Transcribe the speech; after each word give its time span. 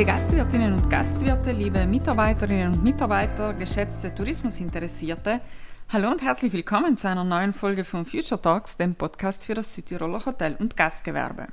Liebe 0.00 0.12
Gastwirtinnen 0.12 0.72
und 0.72 0.88
Gastwirte, 0.88 1.52
liebe 1.52 1.86
Mitarbeiterinnen 1.86 2.72
und 2.72 2.82
Mitarbeiter, 2.82 3.52
geschätzte 3.52 4.14
Tourismusinteressierte, 4.14 5.42
hallo 5.90 6.10
und 6.10 6.22
herzlich 6.22 6.54
willkommen 6.54 6.96
zu 6.96 7.06
einer 7.06 7.22
neuen 7.22 7.52
Folge 7.52 7.84
von 7.84 8.06
Future 8.06 8.40
Talks, 8.40 8.78
dem 8.78 8.94
Podcast 8.94 9.44
für 9.44 9.52
das 9.52 9.74
Südtiroler 9.74 10.24
Hotel- 10.24 10.56
und 10.58 10.74
Gastgewerbe. 10.74 11.48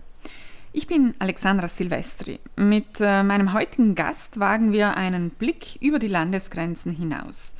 Ich 0.71 0.87
bin 0.87 1.13
Alexandra 1.19 1.67
Silvestri. 1.67 2.39
Mit 2.55 3.01
äh, 3.01 3.21
meinem 3.21 3.51
heutigen 3.51 3.95
Gast 3.95 4.39
wagen 4.39 4.71
wir 4.71 4.95
einen 4.95 5.31
Blick 5.31 5.77
über 5.81 5.99
die 5.99 6.07
Landesgrenzen 6.07 6.93
hinaus. 6.93 7.53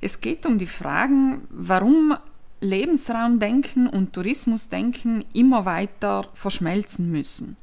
Es 0.00 0.20
geht 0.20 0.44
um 0.44 0.58
die 0.58 0.66
Fragen, 0.66 1.46
warum 1.50 2.16
Lebensraumdenken 2.60 3.86
und 3.86 4.12
Tourismusdenken 4.12 5.24
immer 5.34 5.66
weiter 5.66 6.26
verschmelzen 6.34 7.12
müssen 7.12 7.56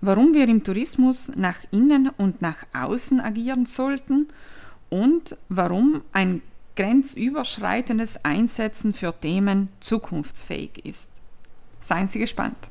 warum 0.00 0.34
wir 0.34 0.48
im 0.48 0.64
Tourismus 0.64 1.32
nach 1.34 1.58
innen 1.70 2.08
und 2.08 2.42
nach 2.42 2.66
außen 2.72 3.20
agieren 3.20 3.66
sollten 3.66 4.28
und 4.88 5.36
warum 5.48 6.02
ein 6.12 6.42
grenzüberschreitendes 6.76 8.24
Einsetzen 8.24 8.94
für 8.94 9.12
Themen 9.18 9.68
zukunftsfähig 9.80 10.84
ist. 10.84 11.10
Seien 11.80 12.06
Sie 12.06 12.20
gespannt. 12.20 12.70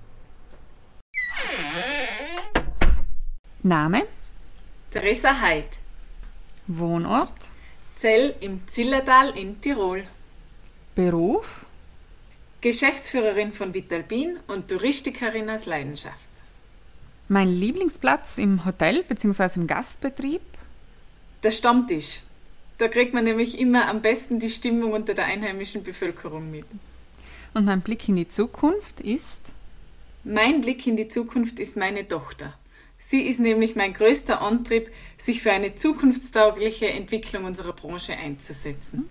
Name? 3.64 4.06
Theresa 4.92 5.42
Heid. 5.42 5.80
Wohnort? 6.68 7.34
Zell 7.98 8.36
im 8.40 8.66
Zillertal 8.68 9.38
in 9.38 9.60
Tirol. 9.60 10.04
Beruf? 10.96 11.66
Geschäftsführerin 12.62 13.52
von 13.52 13.74
Vitalpin 13.74 14.40
und 14.48 14.70
Touristikerin 14.70 15.50
aus 15.50 15.66
Leidenschaft. 15.66 16.37
Mein 17.30 17.50
Lieblingsplatz 17.50 18.38
im 18.38 18.64
Hotel 18.64 19.04
bzw. 19.04 19.60
im 19.60 19.68
Gastbetrieb? 19.68 20.40
Der 21.44 21.52
Stammtisch. 21.52 22.22
Da 22.78 22.88
kriegt 22.88 23.14
man 23.14 23.26
nämlich 23.26 23.60
immer 23.60 23.90
am 23.90 24.02
besten 24.02 24.40
die 24.40 24.50
Stimmung 24.50 24.94
unter 24.94 25.14
der 25.14 25.26
einheimischen 25.26 25.84
Bevölkerung 25.84 26.50
mit. 26.50 26.66
Und 27.54 27.66
mein 27.66 27.82
Blick 27.82 28.08
in 28.08 28.16
die 28.16 28.30
Zukunft 28.30 29.02
ist? 29.02 29.52
Mein 30.24 30.62
Blick 30.62 30.88
in 30.88 30.96
die 30.96 31.10
Zukunft 31.10 31.60
ist 31.60 31.76
meine 31.76 32.08
Tochter. 32.08 32.54
Sie 32.98 33.22
ist 33.22 33.42
nämlich 33.42 33.76
mein 33.76 33.94
größter 33.94 34.42
Antrieb, 34.42 34.90
sich 35.18 35.42
für 35.42 35.52
eine 35.52 35.76
zukunftstaugliche 35.76 36.88
Entwicklung 36.88 37.44
unserer 37.44 37.74
Branche 37.74 38.14
einzusetzen. 38.14 39.10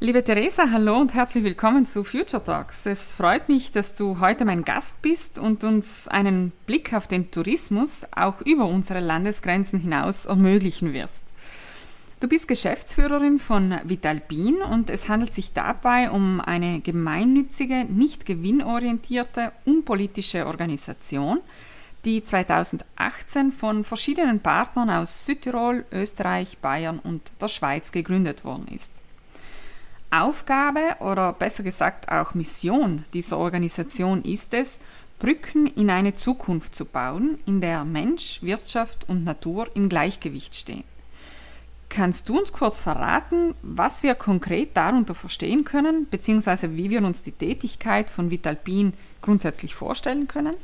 Liebe 0.00 0.22
Theresa, 0.22 0.70
hallo 0.70 0.96
und 0.96 1.14
herzlich 1.14 1.42
willkommen 1.42 1.84
zu 1.84 2.04
Future 2.04 2.44
Talks. 2.44 2.86
Es 2.86 3.14
freut 3.14 3.48
mich, 3.48 3.72
dass 3.72 3.96
du 3.96 4.20
heute 4.20 4.44
mein 4.44 4.64
Gast 4.64 5.02
bist 5.02 5.40
und 5.40 5.64
uns 5.64 6.06
einen 6.06 6.52
Blick 6.66 6.94
auf 6.94 7.08
den 7.08 7.32
Tourismus 7.32 8.06
auch 8.14 8.40
über 8.42 8.66
unsere 8.66 9.00
Landesgrenzen 9.00 9.80
hinaus 9.80 10.26
ermöglichen 10.26 10.92
wirst. 10.92 11.24
Du 12.20 12.28
bist 12.28 12.46
Geschäftsführerin 12.46 13.40
von 13.40 13.74
Vitalpin 13.82 14.58
und 14.58 14.88
es 14.88 15.08
handelt 15.08 15.34
sich 15.34 15.52
dabei 15.52 16.12
um 16.12 16.40
eine 16.40 16.78
gemeinnützige, 16.78 17.84
nicht 17.84 18.24
gewinnorientierte, 18.24 19.50
unpolitische 19.64 20.46
Organisation, 20.46 21.40
die 22.04 22.22
2018 22.22 23.50
von 23.50 23.82
verschiedenen 23.82 24.38
Partnern 24.38 24.90
aus 24.90 25.24
Südtirol, 25.24 25.84
Österreich, 25.90 26.58
Bayern 26.58 27.00
und 27.00 27.32
der 27.40 27.48
Schweiz 27.48 27.90
gegründet 27.90 28.44
worden 28.44 28.68
ist. 28.72 28.92
Aufgabe 30.10 30.96
oder 31.00 31.32
besser 31.32 31.62
gesagt 31.62 32.10
auch 32.10 32.34
Mission 32.34 33.04
dieser 33.12 33.38
Organisation 33.38 34.22
ist 34.22 34.54
es, 34.54 34.80
Brücken 35.18 35.66
in 35.66 35.90
eine 35.90 36.14
Zukunft 36.14 36.74
zu 36.74 36.84
bauen, 36.84 37.38
in 37.44 37.60
der 37.60 37.84
Mensch, 37.84 38.42
Wirtschaft 38.42 39.08
und 39.08 39.24
Natur 39.24 39.68
im 39.74 39.88
Gleichgewicht 39.88 40.54
stehen. 40.54 40.84
Kannst 41.88 42.28
du 42.28 42.38
uns 42.38 42.52
kurz 42.52 42.80
verraten, 42.80 43.54
was 43.62 44.02
wir 44.02 44.14
konkret 44.14 44.76
darunter 44.76 45.14
verstehen 45.14 45.64
können, 45.64 46.06
beziehungsweise 46.10 46.76
wie 46.76 46.90
wir 46.90 47.02
uns 47.02 47.22
die 47.22 47.32
Tätigkeit 47.32 48.10
von 48.10 48.30
Vitalpin 48.30 48.92
grundsätzlich 49.22 49.74
vorstellen 49.74 50.28
können? 50.28 50.54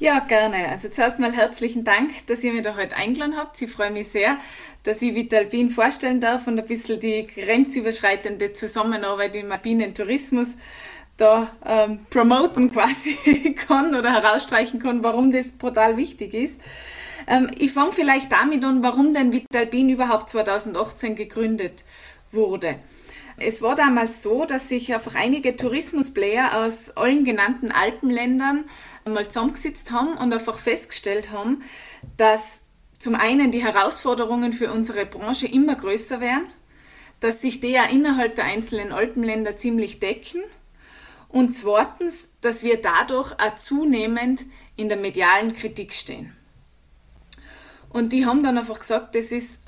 Ja, 0.00 0.20
gerne. 0.20 0.70
Also 0.70 0.88
zuerst 0.88 1.18
mal 1.18 1.30
herzlichen 1.30 1.84
Dank, 1.84 2.26
dass 2.26 2.42
ihr 2.42 2.54
mich 2.54 2.62
da 2.62 2.74
heute 2.74 2.96
eingeladen 2.96 3.36
habt. 3.36 3.60
Ich 3.60 3.70
freue 3.70 3.90
mich 3.90 4.08
sehr, 4.08 4.38
dass 4.82 5.02
ich 5.02 5.14
Vitalpin 5.14 5.68
vorstellen 5.68 6.20
darf 6.20 6.46
und 6.46 6.58
ein 6.58 6.64
bisschen 6.64 6.98
die 6.98 7.26
grenzüberschreitende 7.26 8.54
Zusammenarbeit 8.54 9.36
im 9.36 9.52
alpinen 9.52 9.92
Tourismus 9.92 10.56
da 11.18 11.52
ähm, 11.66 12.06
promoten 12.08 12.72
quasi 12.72 13.54
kann 13.68 13.94
oder 13.94 14.10
herausstreichen 14.10 14.80
kann, 14.80 15.04
warum 15.04 15.32
das 15.32 15.52
brutal 15.52 15.98
wichtig 15.98 16.32
ist. 16.32 16.62
Ähm, 17.26 17.50
ich 17.58 17.72
fange 17.72 17.92
vielleicht 17.92 18.32
damit 18.32 18.64
an, 18.64 18.82
warum 18.82 19.12
denn 19.12 19.34
Vitalpin 19.34 19.90
überhaupt 19.90 20.30
2018 20.30 21.14
gegründet 21.14 21.84
wurde. 22.32 22.76
Es 23.36 23.60
war 23.60 23.74
damals 23.74 24.22
so, 24.22 24.46
dass 24.46 24.70
sich 24.70 24.94
einfach 24.94 25.14
einige 25.14 25.56
Tourismusplayer 25.56 26.64
aus 26.64 26.90
allen 26.96 27.24
genannten 27.24 27.70
Alpenländern 27.70 28.64
mal 29.04 29.26
zusammengesetzt 29.26 29.90
haben 29.90 30.16
und 30.16 30.32
einfach 30.32 30.58
festgestellt 30.58 31.30
haben, 31.30 31.62
dass 32.16 32.60
zum 32.98 33.14
einen 33.14 33.50
die 33.50 33.62
Herausforderungen 33.62 34.52
für 34.52 34.70
unsere 34.70 35.06
Branche 35.06 35.46
immer 35.46 35.74
größer 35.74 36.20
werden, 36.20 36.46
dass 37.20 37.40
sich 37.40 37.60
die 37.60 37.70
ja 37.70 37.84
innerhalb 37.84 38.36
der 38.36 38.44
einzelnen 38.44 38.92
Alpenländer 38.92 39.56
ziemlich 39.56 39.98
decken 39.98 40.42
und 41.28 41.52
zweitens, 41.52 42.28
dass 42.40 42.62
wir 42.62 42.80
dadurch 42.82 43.32
auch 43.32 43.56
zunehmend 43.56 44.44
in 44.76 44.88
der 44.88 44.98
medialen 44.98 45.54
Kritik 45.54 45.94
stehen. 45.94 46.34
Und 47.88 48.12
die 48.12 48.26
haben 48.26 48.42
dann 48.42 48.58
einfach 48.58 48.78
gesagt, 48.78 49.14
das 49.14 49.32
ist 49.32 49.60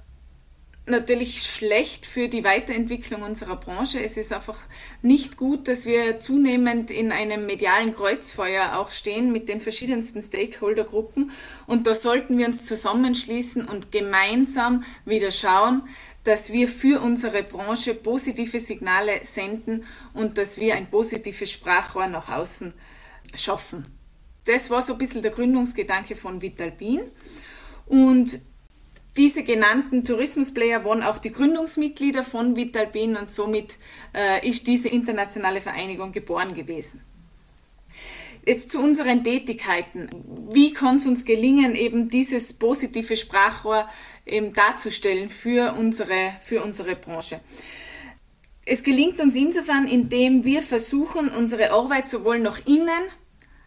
natürlich 0.84 1.42
schlecht 1.42 2.06
für 2.06 2.28
die 2.28 2.42
Weiterentwicklung 2.42 3.22
unserer 3.22 3.56
Branche. 3.56 4.02
Es 4.02 4.16
ist 4.16 4.32
einfach 4.32 4.58
nicht 5.00 5.36
gut, 5.36 5.68
dass 5.68 5.86
wir 5.86 6.18
zunehmend 6.18 6.90
in 6.90 7.12
einem 7.12 7.46
medialen 7.46 7.94
Kreuzfeuer 7.94 8.78
auch 8.78 8.90
stehen 8.90 9.30
mit 9.30 9.48
den 9.48 9.60
verschiedensten 9.60 10.22
Stakeholdergruppen. 10.22 11.30
Und 11.66 11.86
da 11.86 11.94
sollten 11.94 12.36
wir 12.36 12.46
uns 12.46 12.66
zusammenschließen 12.66 13.66
und 13.66 13.92
gemeinsam 13.92 14.82
wieder 15.04 15.30
schauen, 15.30 15.82
dass 16.24 16.52
wir 16.52 16.68
für 16.68 17.00
unsere 17.00 17.42
Branche 17.42 17.94
positive 17.94 18.60
Signale 18.60 19.20
senden 19.24 19.84
und 20.14 20.38
dass 20.38 20.58
wir 20.58 20.74
ein 20.74 20.90
positives 20.90 21.50
Sprachrohr 21.50 22.08
nach 22.08 22.28
außen 22.28 22.72
schaffen. 23.34 23.86
Das 24.44 24.70
war 24.70 24.82
so 24.82 24.94
ein 24.94 24.98
bisschen 24.98 25.22
der 25.22 25.30
Gründungsgedanke 25.30 26.16
von 26.16 26.42
Vitalpin. 26.42 27.02
Und 27.86 28.40
diese 29.16 29.42
genannten 29.42 30.04
Tourismusplayer 30.04 30.84
waren 30.84 31.02
auch 31.02 31.18
die 31.18 31.32
Gründungsmitglieder 31.32 32.24
von 32.24 32.56
Vitalpin 32.56 33.16
und 33.16 33.30
somit 33.30 33.76
äh, 34.14 34.48
ist 34.48 34.66
diese 34.66 34.88
internationale 34.88 35.60
Vereinigung 35.60 36.12
geboren 36.12 36.54
gewesen. 36.54 37.00
Jetzt 38.44 38.70
zu 38.70 38.80
unseren 38.80 39.22
Tätigkeiten. 39.22 40.08
Wie 40.50 40.72
kann 40.72 40.96
es 40.96 41.06
uns 41.06 41.24
gelingen, 41.24 41.76
eben 41.76 42.08
dieses 42.08 42.54
positive 42.54 43.16
Sprachrohr 43.16 43.88
eben 44.26 44.52
darzustellen 44.52 45.28
für 45.28 45.74
unsere, 45.78 46.32
für 46.40 46.62
unsere 46.62 46.96
Branche? 46.96 47.40
Es 48.64 48.82
gelingt 48.82 49.20
uns 49.20 49.36
insofern, 49.36 49.86
indem 49.86 50.44
wir 50.44 50.62
versuchen, 50.62 51.28
unsere 51.28 51.72
Arbeit 51.72 52.08
sowohl 52.08 52.38
nach 52.40 52.64
innen 52.66 53.02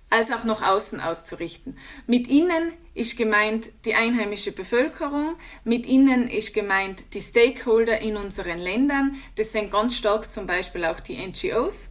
als 0.10 0.32
auch 0.32 0.44
nach 0.44 0.62
außen 0.62 1.00
auszurichten. 1.00 1.78
Mit 2.08 2.28
innen 2.28 2.74
ist 2.94 3.18
gemeint 3.18 3.70
die 3.86 3.96
einheimische 3.96 4.52
Bevölkerung, 4.52 5.36
mit 5.64 5.86
innen 5.86 6.28
ist 6.30 6.54
gemeint 6.54 7.14
die 7.14 7.22
Stakeholder 7.22 8.02
in 8.02 8.16
unseren 8.16 8.58
Ländern, 8.58 9.16
das 9.36 9.52
sind 9.52 9.72
ganz 9.72 9.98
stark 9.98 10.32
zum 10.32 10.48
Beispiel 10.48 10.86
auch 10.86 11.00
die 11.00 11.18
NGOs. 11.18 11.90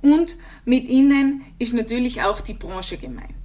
Und 0.00 0.36
mit 0.64 0.88
innen 0.88 1.44
ist 1.58 1.74
natürlich 1.74 2.22
auch 2.22 2.40
die 2.40 2.54
Branche 2.54 2.96
gemeint. 2.96 3.41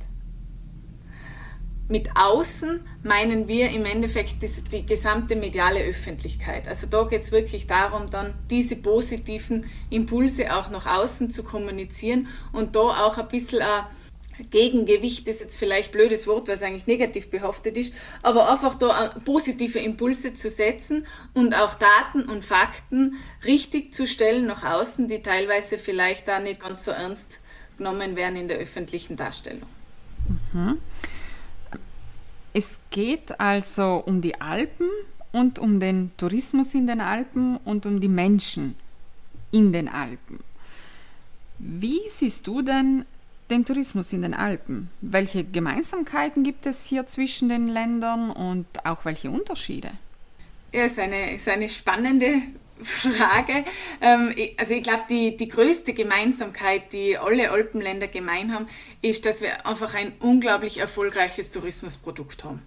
Mit 1.90 2.10
außen 2.16 2.82
meinen 3.04 3.48
wir 3.48 3.70
im 3.70 3.86
Endeffekt 3.86 4.44
die, 4.44 4.62
die 4.72 4.86
gesamte 4.86 5.36
mediale 5.36 5.82
Öffentlichkeit. 5.82 6.68
Also 6.68 6.88
da 6.88 7.04
geht 7.04 7.22
es 7.22 7.32
wirklich 7.32 7.68
darum, 7.68 8.10
dann 8.10 8.34
diese 8.50 8.76
positiven 8.76 9.66
Impulse 9.90 10.54
auch 10.54 10.70
nach 10.70 10.86
außen 10.86 11.32
zu 11.32 11.44
kommunizieren 11.44 12.28
und 12.52 12.76
da 12.76 13.06
auch 13.06 13.18
ein 13.18 13.28
bisschen 13.30 13.62
ein 13.62 13.86
Gegengewicht 14.52 15.28
ist 15.28 15.42
jetzt 15.42 15.58
vielleicht 15.58 15.90
ein 15.90 15.98
blödes 15.98 16.28
Wort, 16.28 16.48
weil 16.48 16.56
es 16.56 16.62
eigentlich 16.62 16.88
negativ 16.88 17.30
behaftet 17.30 17.78
ist, 17.78 17.94
aber 18.22 18.52
einfach 18.52 18.76
da 18.76 19.16
positive 19.26 19.80
Impulse 19.80 20.34
zu 20.34 20.50
setzen 20.50 21.06
und 21.34 21.56
auch 21.56 21.74
Daten 21.76 22.24
und 22.30 22.46
Fakten 22.46 23.16
richtig 23.46 23.94
zu 23.94 24.06
stellen 24.06 24.46
nach 24.46 24.64
außen, 24.64 25.08
die 25.08 25.22
teilweise 25.22 25.78
vielleicht 25.78 26.28
da 26.28 26.40
nicht 26.40 26.60
ganz 26.60 26.86
so 26.86 26.92
ernst 26.92 27.40
genommen 27.78 28.16
werden 28.16 28.36
in 28.36 28.48
der 28.48 28.58
öffentlichen 28.58 29.16
Darstellung. 29.16 29.68
Mhm. 30.54 30.78
Es 32.60 32.80
geht 32.90 33.40
also 33.40 34.02
um 34.04 34.20
die 34.20 34.42
Alpen 34.42 34.88
und 35.32 35.60
um 35.60 35.80
den 35.80 36.10
Tourismus 36.18 36.74
in 36.74 36.88
den 36.88 37.02
Alpen 37.02 37.58
und 37.58 37.86
um 37.86 38.02
die 38.02 38.08
Menschen 38.08 38.76
in 39.52 39.72
den 39.72 39.88
Alpen. 39.88 40.40
Wie 41.60 42.02
siehst 42.10 42.48
du 42.48 42.64
denn 42.64 43.06
den 43.52 43.64
Tourismus 43.64 44.12
in 44.12 44.24
den 44.24 44.34
Alpen. 44.34 44.90
Welche 45.02 45.44
Gemeinsamkeiten 45.44 46.44
gibt 46.44 46.66
es 46.66 46.84
hier 46.84 47.06
zwischen 47.06 47.48
den 47.48 47.68
Ländern 47.68 48.32
und 48.32 48.66
auch 48.84 49.06
welche 49.06 49.30
Unterschiede? 49.30 49.92
Ja, 50.74 50.86
ist 50.86 50.98
eine, 50.98 51.36
ist 51.36 51.48
eine 51.48 51.70
spannende 51.70 52.42
Frage. 52.82 53.66
Ähm, 54.02 54.34
also 54.58 54.74
ich 54.74 54.84
glaube, 54.84 55.04
die, 55.10 55.38
die 55.38 55.48
größte 55.48 55.94
Gemeinsamkeit, 55.94 56.94
die 56.94 57.18
alle 57.18 57.52
Alpenländer 57.52 58.08
gemein 58.08 58.54
haben, 58.54 58.66
ist, 59.02 59.26
dass 59.26 59.42
wir 59.42 59.66
einfach 59.66 59.94
ein 59.94 60.14
unglaublich 60.20 60.78
erfolgreiches 60.78 61.52
Tourismusprodukt 61.52 62.44
haben. 62.44 62.62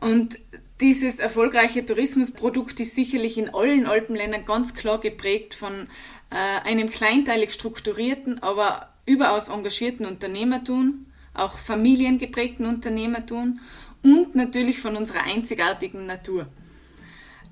Und 0.00 0.38
dieses 0.80 1.18
erfolgreiche 1.18 1.84
Tourismusprodukt 1.84 2.80
ist 2.80 2.94
sicherlich 2.94 3.36
in 3.36 3.54
allen 3.54 3.86
Alpenländern 3.86 4.46
ganz 4.46 4.74
klar 4.74 4.98
geprägt 4.98 5.54
von 5.54 5.88
äh, 6.30 6.66
einem 6.66 6.90
kleinteilig 6.90 7.52
strukturierten, 7.52 8.42
aber 8.42 8.88
überaus 9.04 9.48
engagierten 9.48 10.06
Unternehmertum, 10.06 11.06
auch 11.34 11.58
familiengeprägten 11.58 12.64
Unternehmertum 12.66 13.60
und 14.02 14.34
natürlich 14.34 14.80
von 14.80 14.96
unserer 14.96 15.24
einzigartigen 15.24 16.06
Natur. 16.06 16.46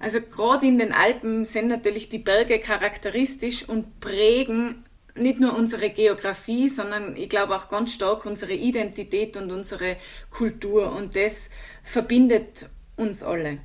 Also 0.00 0.20
gerade 0.20 0.66
in 0.66 0.78
den 0.78 0.92
Alpen 0.92 1.44
sind 1.44 1.68
natürlich 1.68 2.08
die 2.08 2.18
Berge 2.18 2.58
charakteristisch 2.60 3.68
und 3.68 4.00
prägen 4.00 4.84
nicht 5.16 5.40
nur 5.40 5.56
unsere 5.56 5.90
Geografie, 5.90 6.68
sondern 6.68 7.16
ich 7.16 7.28
glaube 7.28 7.56
auch 7.56 7.68
ganz 7.68 7.92
stark 7.92 8.24
unsere 8.24 8.52
Identität 8.52 9.36
und 9.36 9.50
unsere 9.50 9.96
Kultur. 10.30 10.92
Und 10.92 11.16
das 11.16 11.50
verbindet 11.82 12.68
uns 12.96 13.22
alle. 13.22 13.58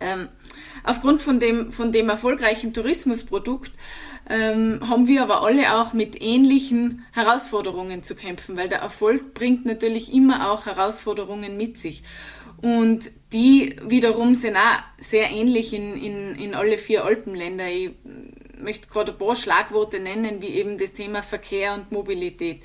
Ähm, 0.00 0.28
aufgrund 0.82 1.22
von 1.22 1.40
dem, 1.40 1.70
von 1.72 1.92
dem 1.92 2.08
erfolgreichen 2.08 2.72
Tourismusprodukt 2.72 3.72
ähm, 4.28 4.80
haben 4.88 5.06
wir 5.06 5.22
aber 5.22 5.42
alle 5.42 5.74
auch 5.74 5.92
mit 5.92 6.20
ähnlichen 6.20 7.04
Herausforderungen 7.12 8.02
zu 8.02 8.14
kämpfen, 8.14 8.56
weil 8.56 8.68
der 8.68 8.78
Erfolg 8.78 9.34
bringt 9.34 9.66
natürlich 9.66 10.12
immer 10.12 10.50
auch 10.50 10.66
Herausforderungen 10.66 11.56
mit 11.56 11.78
sich. 11.78 12.02
Und 12.64 13.10
die 13.34 13.76
wiederum 13.82 14.34
sind 14.34 14.56
auch 14.56 14.78
sehr 14.98 15.30
ähnlich 15.30 15.74
in, 15.74 16.02
in, 16.02 16.34
in 16.36 16.54
alle 16.54 16.78
vier 16.78 17.04
Alpenländer. 17.04 17.68
Ich 17.68 17.90
möchte 18.56 18.88
gerade 18.88 19.12
ein 19.12 19.18
paar 19.18 19.36
Schlagworte 19.36 20.00
nennen, 20.00 20.40
wie 20.40 20.48
eben 20.48 20.78
das 20.78 20.94
Thema 20.94 21.22
Verkehr 21.22 21.74
und 21.74 21.92
Mobilität, 21.92 22.62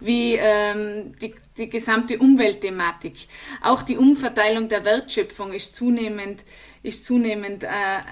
wie 0.00 0.34
ähm, 0.34 1.14
die, 1.22 1.34
die 1.56 1.70
gesamte 1.70 2.18
Umweltthematik. 2.18 3.26
Auch 3.62 3.80
die 3.80 3.96
Umverteilung 3.96 4.68
der 4.68 4.84
Wertschöpfung 4.84 5.54
ist 5.54 5.74
zunehmend, 5.74 6.44
ist 6.82 7.06
zunehmend 7.06 7.64
äh, 7.64 7.68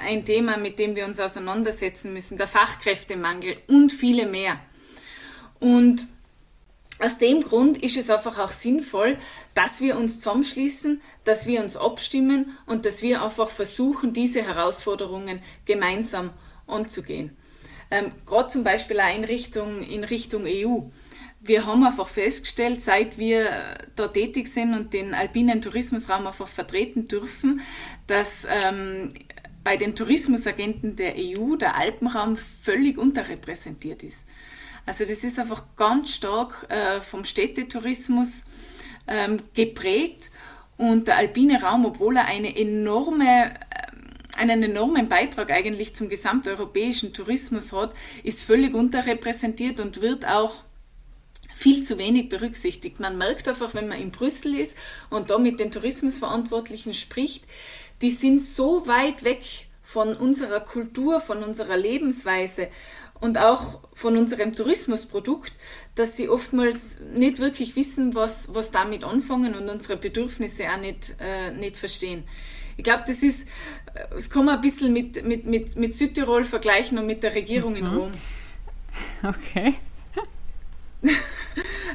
ein 0.08 0.24
Thema, 0.24 0.56
mit 0.56 0.78
dem 0.78 0.96
wir 0.96 1.04
uns 1.04 1.20
auseinandersetzen 1.20 2.14
müssen. 2.14 2.38
Der 2.38 2.48
Fachkräftemangel 2.48 3.58
und 3.66 3.92
viele 3.92 4.24
mehr. 4.24 4.58
Und 5.60 6.06
aus 6.98 7.18
dem 7.18 7.42
Grund 7.42 7.82
ist 7.82 7.96
es 7.96 8.08
einfach 8.08 8.38
auch 8.38 8.50
sinnvoll, 8.50 9.18
dass 9.54 9.80
wir 9.80 9.98
uns 9.98 10.18
zusammenschließen, 10.18 11.02
dass 11.24 11.46
wir 11.46 11.62
uns 11.62 11.76
abstimmen 11.76 12.56
und 12.66 12.86
dass 12.86 13.02
wir 13.02 13.22
einfach 13.22 13.50
versuchen, 13.50 14.12
diese 14.12 14.42
Herausforderungen 14.42 15.40
gemeinsam 15.66 16.30
anzugehen. 16.66 17.36
Ähm, 17.90 18.12
Gerade 18.24 18.48
zum 18.48 18.64
Beispiel 18.64 18.98
auch 18.98 19.14
in 19.14 19.24
Richtung, 19.24 19.82
in 19.82 20.04
Richtung 20.04 20.44
EU. 20.46 20.80
Wir 21.40 21.66
haben 21.66 21.84
einfach 21.84 22.08
festgestellt, 22.08 22.82
seit 22.82 23.18
wir 23.18 23.48
da 23.94 24.08
tätig 24.08 24.48
sind 24.48 24.74
und 24.74 24.92
den 24.94 25.14
alpinen 25.14 25.60
Tourismusraum 25.60 26.26
einfach 26.26 26.48
vertreten 26.48 27.04
dürfen, 27.04 27.60
dass 28.06 28.46
ähm, 28.50 29.10
bei 29.62 29.76
den 29.76 29.94
Tourismusagenten 29.94 30.96
der 30.96 31.14
EU 31.16 31.56
der 31.56 31.76
Alpenraum 31.76 32.36
völlig 32.36 32.98
unterrepräsentiert 32.98 34.02
ist. 34.02 34.24
Also 34.86 35.04
das 35.04 35.24
ist 35.24 35.38
einfach 35.38 35.64
ganz 35.76 36.14
stark 36.14 36.66
äh, 36.68 37.00
vom 37.00 37.24
Städtetourismus 37.24 38.44
ähm, 39.08 39.38
geprägt 39.54 40.30
und 40.76 41.08
der 41.08 41.16
alpine 41.16 41.60
Raum, 41.60 41.84
obwohl 41.84 42.16
er 42.16 42.26
eine 42.26 42.56
enorme 42.56 43.24
äh, 43.24 44.38
einen 44.38 44.62
enormen 44.62 45.08
Beitrag 45.08 45.50
eigentlich 45.50 45.96
zum 45.96 46.10
gesamteuropäischen 46.10 47.14
Tourismus 47.14 47.72
hat, 47.72 47.94
ist 48.22 48.42
völlig 48.42 48.74
unterrepräsentiert 48.74 49.80
und 49.80 50.02
wird 50.02 50.26
auch 50.28 50.62
viel 51.54 51.82
zu 51.82 51.96
wenig 51.96 52.28
berücksichtigt. 52.28 53.00
Man 53.00 53.16
merkt 53.16 53.48
einfach, 53.48 53.72
wenn 53.72 53.88
man 53.88 53.98
in 53.98 54.10
Brüssel 54.10 54.54
ist 54.54 54.76
und 55.08 55.30
da 55.30 55.38
mit 55.38 55.58
den 55.58 55.70
Tourismusverantwortlichen 55.70 56.92
spricht, 56.92 57.44
die 58.02 58.10
sind 58.10 58.42
so 58.42 58.86
weit 58.86 59.24
weg 59.24 59.68
von 59.82 60.14
unserer 60.14 60.60
Kultur, 60.60 61.20
von 61.20 61.42
unserer 61.42 61.78
Lebensweise 61.78 62.68
und 63.20 63.38
auch 63.38 63.80
von 63.94 64.16
unserem 64.16 64.52
Tourismusprodukt, 64.52 65.52
dass 65.94 66.16
sie 66.16 66.28
oftmals 66.28 66.98
nicht 67.14 67.38
wirklich 67.38 67.76
wissen, 67.76 68.14
was, 68.14 68.54
was 68.54 68.70
damit 68.70 69.04
anfangen 69.04 69.54
und 69.54 69.68
unsere 69.68 69.96
Bedürfnisse 69.96 70.64
auch 70.70 70.80
nicht, 70.80 71.16
äh, 71.20 71.50
nicht 71.52 71.76
verstehen. 71.76 72.24
Ich 72.76 72.84
glaube, 72.84 73.04
das 73.06 73.22
ist, 73.22 73.48
äh, 73.94 74.00
das 74.10 74.28
kann 74.28 74.44
man 74.44 74.56
ein 74.56 74.60
bisschen 74.60 74.92
mit, 74.92 75.24
mit, 75.24 75.46
mit, 75.46 75.76
mit 75.76 75.96
Südtirol 75.96 76.44
vergleichen 76.44 76.98
und 76.98 77.06
mit 77.06 77.22
der 77.22 77.34
Regierung 77.34 77.72
mhm. 77.72 77.78
in 77.78 77.86
Rom. 77.86 78.12
Okay. 79.22 79.74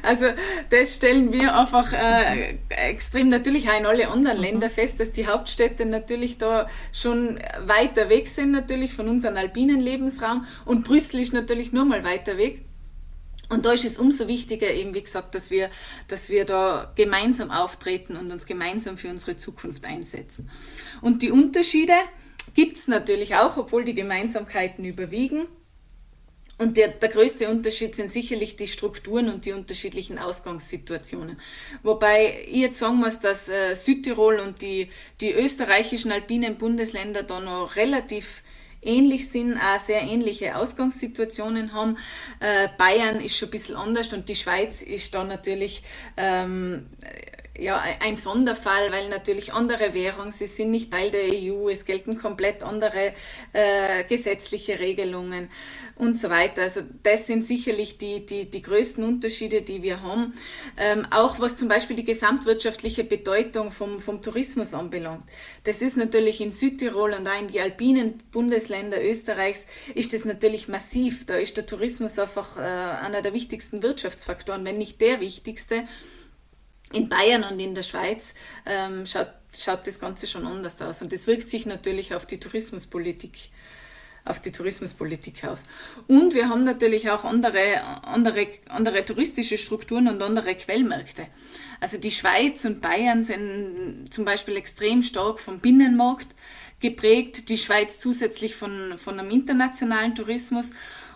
Also 0.02 0.26
das 0.70 0.96
stellen 0.96 1.32
wir 1.32 1.56
einfach 1.56 1.92
äh, 1.92 2.56
extrem 2.68 3.28
natürlich 3.28 3.70
auch 3.70 3.78
in 3.78 3.86
alle 3.86 4.08
anderen 4.08 4.38
mhm. 4.38 4.42
Länder 4.42 4.70
fest, 4.70 4.98
dass 4.98 5.12
die 5.12 5.28
Hauptstädte 5.28 5.86
natürlich 5.86 6.38
da 6.38 6.66
schon 6.92 7.38
weiter 7.66 8.08
weg 8.08 8.28
sind 8.28 8.50
natürlich 8.50 8.94
von 8.94 9.08
unserem 9.08 9.36
alpinen 9.36 9.80
Lebensraum 9.80 10.44
und 10.64 10.84
Brüssel 10.84 11.20
ist 11.20 11.32
natürlich 11.32 11.72
nur 11.72 11.84
mal 11.84 12.02
weiter 12.02 12.36
weg. 12.36 12.62
Und 13.48 13.66
da 13.66 13.72
ist 13.72 13.84
es 13.84 13.98
umso 13.98 14.28
wichtiger, 14.28 14.70
eben 14.70 14.94
wie 14.94 15.02
gesagt, 15.02 15.34
dass 15.34 15.50
wir, 15.50 15.68
dass 16.08 16.30
wir 16.30 16.46
da 16.46 16.90
gemeinsam 16.96 17.50
auftreten 17.50 18.16
und 18.16 18.32
uns 18.32 18.46
gemeinsam 18.46 18.96
für 18.96 19.10
unsere 19.10 19.36
Zukunft 19.36 19.84
einsetzen. 19.84 20.50
Und 21.02 21.20
die 21.20 21.30
Unterschiede 21.30 21.92
gibt 22.54 22.78
es 22.78 22.88
natürlich 22.88 23.36
auch, 23.36 23.58
obwohl 23.58 23.84
die 23.84 23.94
Gemeinsamkeiten 23.94 24.86
überwiegen. 24.86 25.46
Und 26.58 26.76
der, 26.76 26.88
der 26.88 27.08
größte 27.08 27.48
Unterschied 27.48 27.96
sind 27.96 28.12
sicherlich 28.12 28.56
die 28.56 28.68
Strukturen 28.68 29.28
und 29.28 29.46
die 29.46 29.52
unterschiedlichen 29.52 30.18
Ausgangssituationen. 30.18 31.40
Wobei 31.82 32.44
ich 32.46 32.60
jetzt 32.60 32.78
sagen 32.78 32.96
muss, 32.96 33.20
dass 33.20 33.48
äh, 33.48 33.74
Südtirol 33.74 34.38
und 34.38 34.62
die, 34.62 34.88
die 35.20 35.32
österreichischen 35.32 36.12
alpinen 36.12 36.56
Bundesländer 36.56 37.22
da 37.22 37.40
noch 37.40 37.76
relativ 37.76 38.42
ähnlich 38.82 39.30
sind, 39.30 39.56
auch 39.56 39.80
sehr 39.80 40.02
ähnliche 40.02 40.56
Ausgangssituationen 40.56 41.72
haben. 41.72 41.96
Äh, 42.40 42.68
Bayern 42.76 43.20
ist 43.20 43.36
schon 43.36 43.48
ein 43.48 43.52
bisschen 43.52 43.76
anders 43.76 44.12
und 44.12 44.28
die 44.28 44.36
Schweiz 44.36 44.82
ist 44.82 45.14
da 45.14 45.24
natürlich 45.24 45.82
ähm, 46.16 46.86
ja, 47.58 47.82
ein 48.00 48.16
Sonderfall, 48.16 48.92
weil 48.92 49.10
natürlich 49.10 49.52
andere 49.52 49.92
Währungen, 49.92 50.32
sie 50.32 50.46
sind 50.46 50.70
nicht 50.70 50.90
Teil 50.90 51.10
der 51.10 51.24
EU, 51.24 51.68
es 51.68 51.84
gelten 51.84 52.16
komplett 52.16 52.62
andere 52.62 53.12
äh, 53.52 54.04
gesetzliche 54.08 54.80
Regelungen 54.80 55.50
und 55.96 56.18
so 56.18 56.30
weiter. 56.30 56.62
Also 56.62 56.80
das 57.02 57.26
sind 57.26 57.44
sicherlich 57.44 57.98
die, 57.98 58.24
die, 58.24 58.48
die 58.48 58.62
größten 58.62 59.04
Unterschiede, 59.04 59.60
die 59.60 59.82
wir 59.82 60.02
haben. 60.02 60.32
Ähm, 60.78 61.06
auch 61.10 61.40
was 61.40 61.56
zum 61.56 61.68
Beispiel 61.68 61.96
die 61.96 62.06
gesamtwirtschaftliche 62.06 63.04
Bedeutung 63.04 63.70
vom, 63.70 64.00
vom 64.00 64.22
Tourismus 64.22 64.72
anbelangt. 64.72 65.24
Das 65.64 65.82
ist 65.82 65.98
natürlich 65.98 66.40
in 66.40 66.50
Südtirol 66.50 67.12
und 67.12 67.28
auch 67.28 67.38
in 67.38 67.48
die 67.48 67.60
alpinen 67.60 68.18
Bundesländer 68.32 69.04
Österreichs 69.04 69.66
ist 69.94 70.14
das 70.14 70.24
natürlich 70.24 70.68
massiv. 70.68 71.26
Da 71.26 71.34
ist 71.34 71.58
der 71.58 71.66
Tourismus 71.66 72.18
einfach 72.18 72.56
äh, 72.56 72.60
einer 72.60 73.20
der 73.20 73.34
wichtigsten 73.34 73.82
Wirtschaftsfaktoren, 73.82 74.64
wenn 74.64 74.78
nicht 74.78 75.02
der 75.02 75.20
wichtigste 75.20 75.84
in 76.92 77.08
Bayern 77.08 77.44
und 77.44 77.58
in 77.58 77.74
der 77.74 77.82
Schweiz 77.82 78.34
ähm, 78.66 79.06
schaut, 79.06 79.32
schaut 79.56 79.86
das 79.86 80.00
Ganze 80.00 80.26
schon 80.26 80.46
anders 80.46 80.80
aus. 80.80 81.02
Und 81.02 81.12
das 81.12 81.26
wirkt 81.26 81.48
sich 81.50 81.66
natürlich 81.66 82.14
auf 82.14 82.26
die 82.26 82.38
Tourismuspolitik 82.38 83.50
auf 84.24 84.40
die 84.40 84.52
Tourismuspolitik 84.52 85.44
aus. 85.44 85.64
Und 86.06 86.34
wir 86.34 86.48
haben 86.48 86.62
natürlich 86.64 87.10
auch 87.10 87.24
andere, 87.24 87.82
andere, 88.04 88.46
andere 88.68 89.04
touristische 89.04 89.58
Strukturen 89.58 90.08
und 90.08 90.22
andere 90.22 90.54
Quellmärkte. 90.54 91.26
Also 91.80 91.98
die 91.98 92.12
Schweiz 92.12 92.64
und 92.64 92.80
Bayern 92.80 93.24
sind 93.24 94.06
zum 94.10 94.24
Beispiel 94.24 94.56
extrem 94.56 95.02
stark 95.02 95.40
vom 95.40 95.58
Binnenmarkt 95.58 96.28
geprägt, 96.78 97.48
die 97.48 97.58
Schweiz 97.58 97.98
zusätzlich 97.98 98.54
von, 98.54 98.96
von 98.96 99.18
einem 99.18 99.30
internationalen 99.30 100.14
Tourismus 100.14 100.70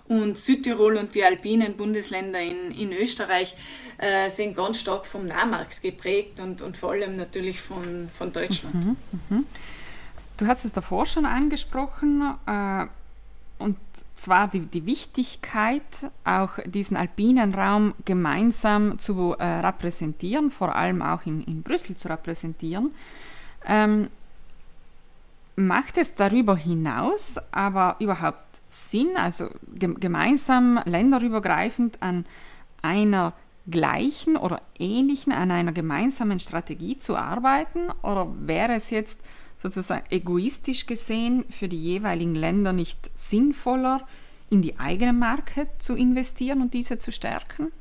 und 0.08 0.38
Südtirol 0.38 0.96
und 0.96 1.14
die 1.14 1.24
alpinen 1.24 1.76
Bundesländer 1.76 2.40
in, 2.40 2.72
in 2.72 2.92
Österreich 2.92 3.56
äh, 3.98 4.30
sind 4.30 4.56
ganz 4.56 4.80
stark 4.80 5.06
vom 5.06 5.26
Nahmarkt 5.26 5.82
geprägt 5.82 6.40
und, 6.40 6.62
und 6.62 6.76
vor 6.76 6.92
allem 6.92 7.14
natürlich 7.14 7.60
von, 7.60 8.08
von 8.12 8.32
Deutschland. 8.32 8.74
Mhm, 8.74 8.96
mh. 9.28 9.42
Du 10.36 10.46
hast 10.46 10.64
es 10.64 10.72
davor 10.72 11.06
schon 11.06 11.24
angesprochen, 11.24 12.34
äh, 12.46 12.86
und 13.58 13.78
zwar 14.14 14.48
die, 14.48 14.60
die 14.60 14.84
Wichtigkeit, 14.84 15.82
auch 16.24 16.58
diesen 16.66 16.96
alpinen 16.96 17.54
Raum 17.54 17.94
gemeinsam 18.04 18.98
zu 18.98 19.34
äh, 19.38 19.44
repräsentieren, 19.44 20.50
vor 20.50 20.74
allem 20.76 21.00
auch 21.00 21.24
in, 21.24 21.42
in 21.44 21.62
Brüssel 21.62 21.96
zu 21.96 22.08
repräsentieren. 22.08 22.94
Ähm, 23.64 24.08
macht 25.56 25.96
es 25.96 26.14
darüber 26.14 26.54
hinaus 26.54 27.38
aber 27.50 27.96
überhaupt 27.98 28.45
Sinn, 28.68 29.16
also 29.16 29.48
gemeinsam 29.74 30.80
länderübergreifend 30.84 32.02
an 32.02 32.26
einer 32.82 33.32
gleichen 33.68 34.36
oder 34.36 34.62
ähnlichen, 34.78 35.32
an 35.32 35.50
einer 35.50 35.72
gemeinsamen 35.72 36.38
Strategie 36.38 36.96
zu 36.96 37.16
arbeiten? 37.16 37.90
Oder 38.02 38.32
wäre 38.38 38.74
es 38.74 38.90
jetzt 38.90 39.18
sozusagen 39.58 40.04
egoistisch 40.10 40.86
gesehen 40.86 41.44
für 41.50 41.68
die 41.68 41.82
jeweiligen 41.82 42.34
Länder 42.34 42.72
nicht 42.72 43.10
sinnvoller, 43.14 44.06
in 44.50 44.62
die 44.62 44.78
eigene 44.78 45.12
Marke 45.12 45.68
zu 45.78 45.94
investieren 45.94 46.62
und 46.62 46.74
diese 46.74 46.98
zu 46.98 47.10
stärken? 47.10 47.72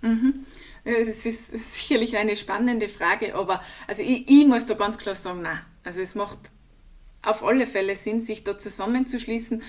Mhm. 0.00 0.46
Es 0.84 1.24
ist 1.24 1.74
sicherlich 1.74 2.16
eine 2.16 2.36
spannende 2.36 2.88
Frage, 2.88 3.34
aber 3.34 3.62
also 3.86 4.02
ich, 4.02 4.28
ich 4.28 4.46
muss 4.46 4.66
da 4.66 4.74
ganz 4.74 4.98
klar 4.98 5.14
sagen, 5.14 5.42
nein. 5.42 5.60
Also 5.82 6.00
es 6.00 6.14
macht 6.14 6.38
auf 7.24 7.44
alle 7.44 7.66
Fälle 7.66 7.96
Sinn, 7.96 8.22
sich 8.22 8.44
da 8.44 8.56
zusammenzuschließen 8.56 9.62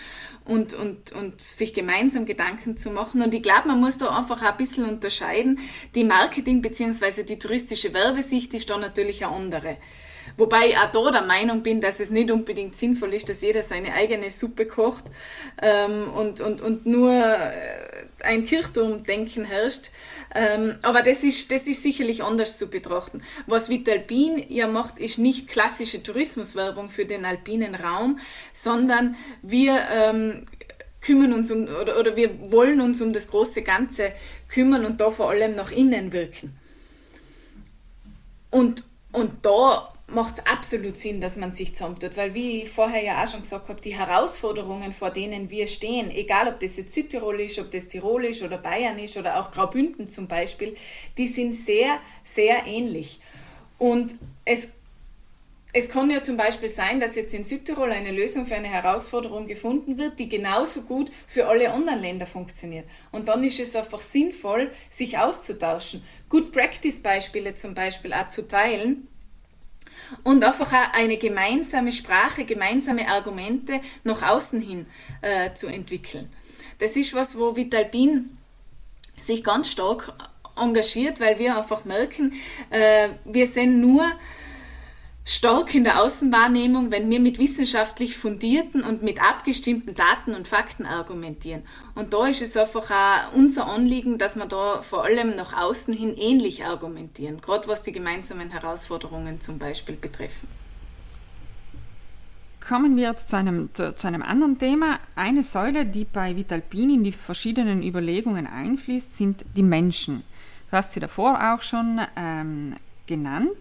und, 0.45 0.74
und, 0.74 1.12
und 1.13 1.41
sich 1.41 1.74
gemeinsam 1.74 2.25
Gedanken 2.25 2.77
zu 2.77 2.89
machen. 2.89 3.21
Und 3.21 3.33
ich 3.33 3.41
glaube, 3.43 3.67
man 3.67 3.79
muss 3.79 3.97
da 3.97 4.15
einfach 4.15 4.41
ein 4.41 4.57
bisschen 4.57 4.85
unterscheiden. 4.85 5.59
Die 5.95 6.03
Marketing- 6.03 6.62
bzw. 6.62 7.24
die 7.24 7.39
touristische 7.39 7.93
Werbesicht 7.93 8.53
ist 8.53 8.69
da 8.69 8.77
natürlich 8.77 9.25
eine 9.25 9.35
andere. 9.35 9.77
Wobei 10.38 10.67
ich 10.67 10.77
auch 10.77 10.91
da 10.91 11.12
der 11.12 11.22
Meinung 11.24 11.63
bin, 11.63 11.82
dass 11.82 12.00
es 12.00 12.10
nicht 12.10 12.32
unbedingt 12.32 12.75
sinnvoll 12.75 13.13
ist, 13.13 13.29
dass 13.29 13.41
jeder 13.41 13.63
seine 13.63 13.94
eigene 13.94 14.29
Suppe 14.29 14.65
kocht 14.65 15.05
ähm, 15.62 16.10
und, 16.13 16.41
und, 16.41 16.62
und 16.62 16.86
nur 16.86 17.12
äh, 17.12 17.50
ein 18.24 18.46
Kirchturmdenken 18.46 19.46
herrscht. 19.46 19.91
Ähm, 20.34 20.75
aber 20.82 21.01
das 21.01 21.24
ist, 21.24 21.51
das 21.51 21.67
ist 21.67 21.84
sicherlich 21.84 22.24
anders 22.24 22.58
zu 22.58 22.67
betrachten. 22.67 23.22
Was 23.48 23.70
Vitalpin 23.70 24.44
ja 24.50 24.67
macht, 24.67 25.00
ist 25.00 25.17
nicht 25.17 25.48
klassische 25.48 26.03
Tourismuswerbung 26.03 26.89
für 26.89 27.05
den 27.05 27.25
alpinen 27.25 27.75
Raum, 27.75 28.20
sondern 28.53 29.15
wir 29.41 29.77
ähm, 29.91 30.44
kümmern 31.01 31.34
uns 31.34 31.51
um, 31.51 31.67
oder, 31.67 32.00
oder 32.00 32.15
wir 32.15 32.51
wollen 32.51 32.82
uns 32.82 33.01
um 33.01 33.13
das 33.13 33.27
große 33.27 33.62
Ganze 33.62 34.12
kümmern 34.50 34.86
und 34.86 35.00
da 35.00 35.12
vor 35.12 35.29
allem 35.29 35.55
nach 35.55 35.72
innen 35.72 36.12
wirken. 36.12 36.58
Und, 38.50 38.84
und 39.12 39.46
da 39.46 39.94
macht 40.07 40.35
es 40.38 40.45
absolut 40.45 41.00
Sinn, 41.00 41.19
dass 41.19 41.35
man 41.35 41.51
sich 41.51 41.75
zusammentut, 41.75 42.15
weil 42.15 42.33
wie 42.33 42.63
ich 42.63 42.69
vorher 42.69 43.03
ja 43.03 43.24
auch 43.24 43.27
schon 43.27 43.41
gesagt 43.41 43.69
habe, 43.69 43.81
die 43.81 43.97
Herausforderungen, 43.97 44.93
vor 44.93 45.09
denen 45.09 45.50
wir 45.50 45.67
stehen, 45.67 46.12
egal 46.12 46.47
ob 46.47 46.59
das 46.59 46.77
jetzt 46.77 46.93
Südtirol 46.93 47.39
ist, 47.39 47.57
ob 47.57 47.71
das 47.71 47.88
Tirol 47.88 48.25
ist 48.25 48.43
oder 48.43 48.57
Bayern 48.57 49.00
ist 49.00 49.17
oder 49.17 49.39
auch 49.39 49.51
Graubünden 49.51 50.07
zum 50.07 50.27
Beispiel, 50.27 50.75
die 51.17 51.27
sind 51.27 51.53
sehr, 51.53 52.00
sehr 52.24 52.67
ähnlich. 52.67 53.19
Und 53.79 54.13
es, 54.45 54.69
es 55.74 55.89
kann 55.89 56.12
ja 56.12 56.21
zum 56.21 56.38
Beispiel 56.38 56.69
sein, 56.69 57.00
dass 57.00 57.15
jetzt 57.15 57.33
in 57.33 57.43
Südtirol 57.43 57.91
eine 57.91 58.12
Lösung 58.12 58.45
für 58.45 58.55
eine 58.55 58.67
Herausforderung 58.67 59.47
gefunden 59.47 59.97
wird, 59.97 60.19
die 60.19 60.29
genauso 60.29 60.83
gut 60.83 61.12
für 61.25 61.47
alle 61.47 61.71
anderen 61.74 62.00
Länder 62.00 62.27
funktioniert. 62.27 62.85
Und 63.12 63.27
dann 63.27 63.43
ist 63.43 63.59
es 63.59 63.75
einfach 63.75 64.00
sinnvoll, 64.00 64.71
sich 64.91 65.17
auszutauschen, 65.17 66.03
Good 66.29 66.51
Practice 66.51 67.00
Beispiele 67.00 67.55
zum 67.55 67.74
Beispiel 67.74 68.13
auch 68.13 68.27
zu 68.27 68.47
teilen 68.47 69.07
und 70.24 70.43
einfach 70.43 70.71
eine 70.93 71.17
gemeinsame 71.17 71.91
Sprache, 71.91 72.45
gemeinsame 72.45 73.07
Argumente 73.07 73.81
nach 74.03 74.21
außen 74.21 74.62
hin 74.62 74.85
äh, 75.21 75.53
zu 75.53 75.67
entwickeln. 75.67 76.29
Das 76.79 76.95
ist 76.95 77.13
was, 77.13 77.38
wo 77.38 77.55
Vitalpin 77.55 78.38
sich 79.21 79.43
ganz 79.43 79.71
stark 79.71 80.13
engagiert, 80.55 81.19
weil 81.19 81.39
wir 81.39 81.57
einfach 81.57 81.85
merken, 81.85 82.33
äh, 82.69 83.09
wir 83.25 83.47
sind 83.47 83.79
nur 83.79 84.05
stark 85.27 85.74
in 85.74 85.84
der 85.84 86.01
Außenwahrnehmung, 86.03 86.91
wenn 86.91 87.10
wir 87.10 87.20
mit 87.20 87.39
wissenschaftlich 87.39 88.15
fundierten 88.15 88.84
und 88.84 89.01
mit 89.01 89.20
abgestimmten 89.22 89.96
Daten 89.96 90.36
und 90.36 90.48
Fakten 90.48 90.86
argumentieren. 90.86 91.63
Und 91.96 92.13
da 92.13 92.27
ist 92.27 92.44
es 92.44 92.55
einfach 92.55 92.91
auch 92.91 93.34
unser 93.34 93.67
Anliegen, 93.67 94.20
dass 94.20 94.36
wir 94.36 94.46
da 94.46 94.84
vor 94.84 95.03
allem 95.03 95.36
nach 95.36 95.60
außen 95.60 95.96
hin 95.96 96.15
ähnlich 96.15 96.63
argumentieren, 96.63 97.41
gerade 97.41 97.67
was 97.67 97.82
die 97.82 97.91
gemeinsamen 97.91 98.51
Herausforderungen 98.51 99.41
zum 99.41 99.58
Beispiel 99.58 99.96
betreffen. 99.96 100.48
Kommen 102.67 102.96
wir 102.96 103.10
jetzt 103.10 103.29
zu 103.29 103.38
einem, 103.38 103.70
zu, 103.74 103.96
zu 103.96 104.08
einem 104.08 104.22
anderen 104.22 104.58
Thema. 104.58 105.00
Eine 105.15 105.44
Säule, 105.44 105.86
die 105.86 106.05
bei 106.05 106.36
Vitalpin 106.36 106.89
in 106.89 107.03
die 107.03 107.12
verschiedenen 107.12 107.84
Überlegungen 107.84 108.48
einfließt, 108.48 109.15
sind 109.15 109.46
die 109.55 109.63
Menschen. 109.63 110.24
Du 110.70 110.77
hast 110.77 110.91
sie 110.91 111.00
davor 111.00 111.53
auch 111.53 111.62
schon 111.62 112.01
ähm, 112.15 112.75
genannt. 113.05 113.55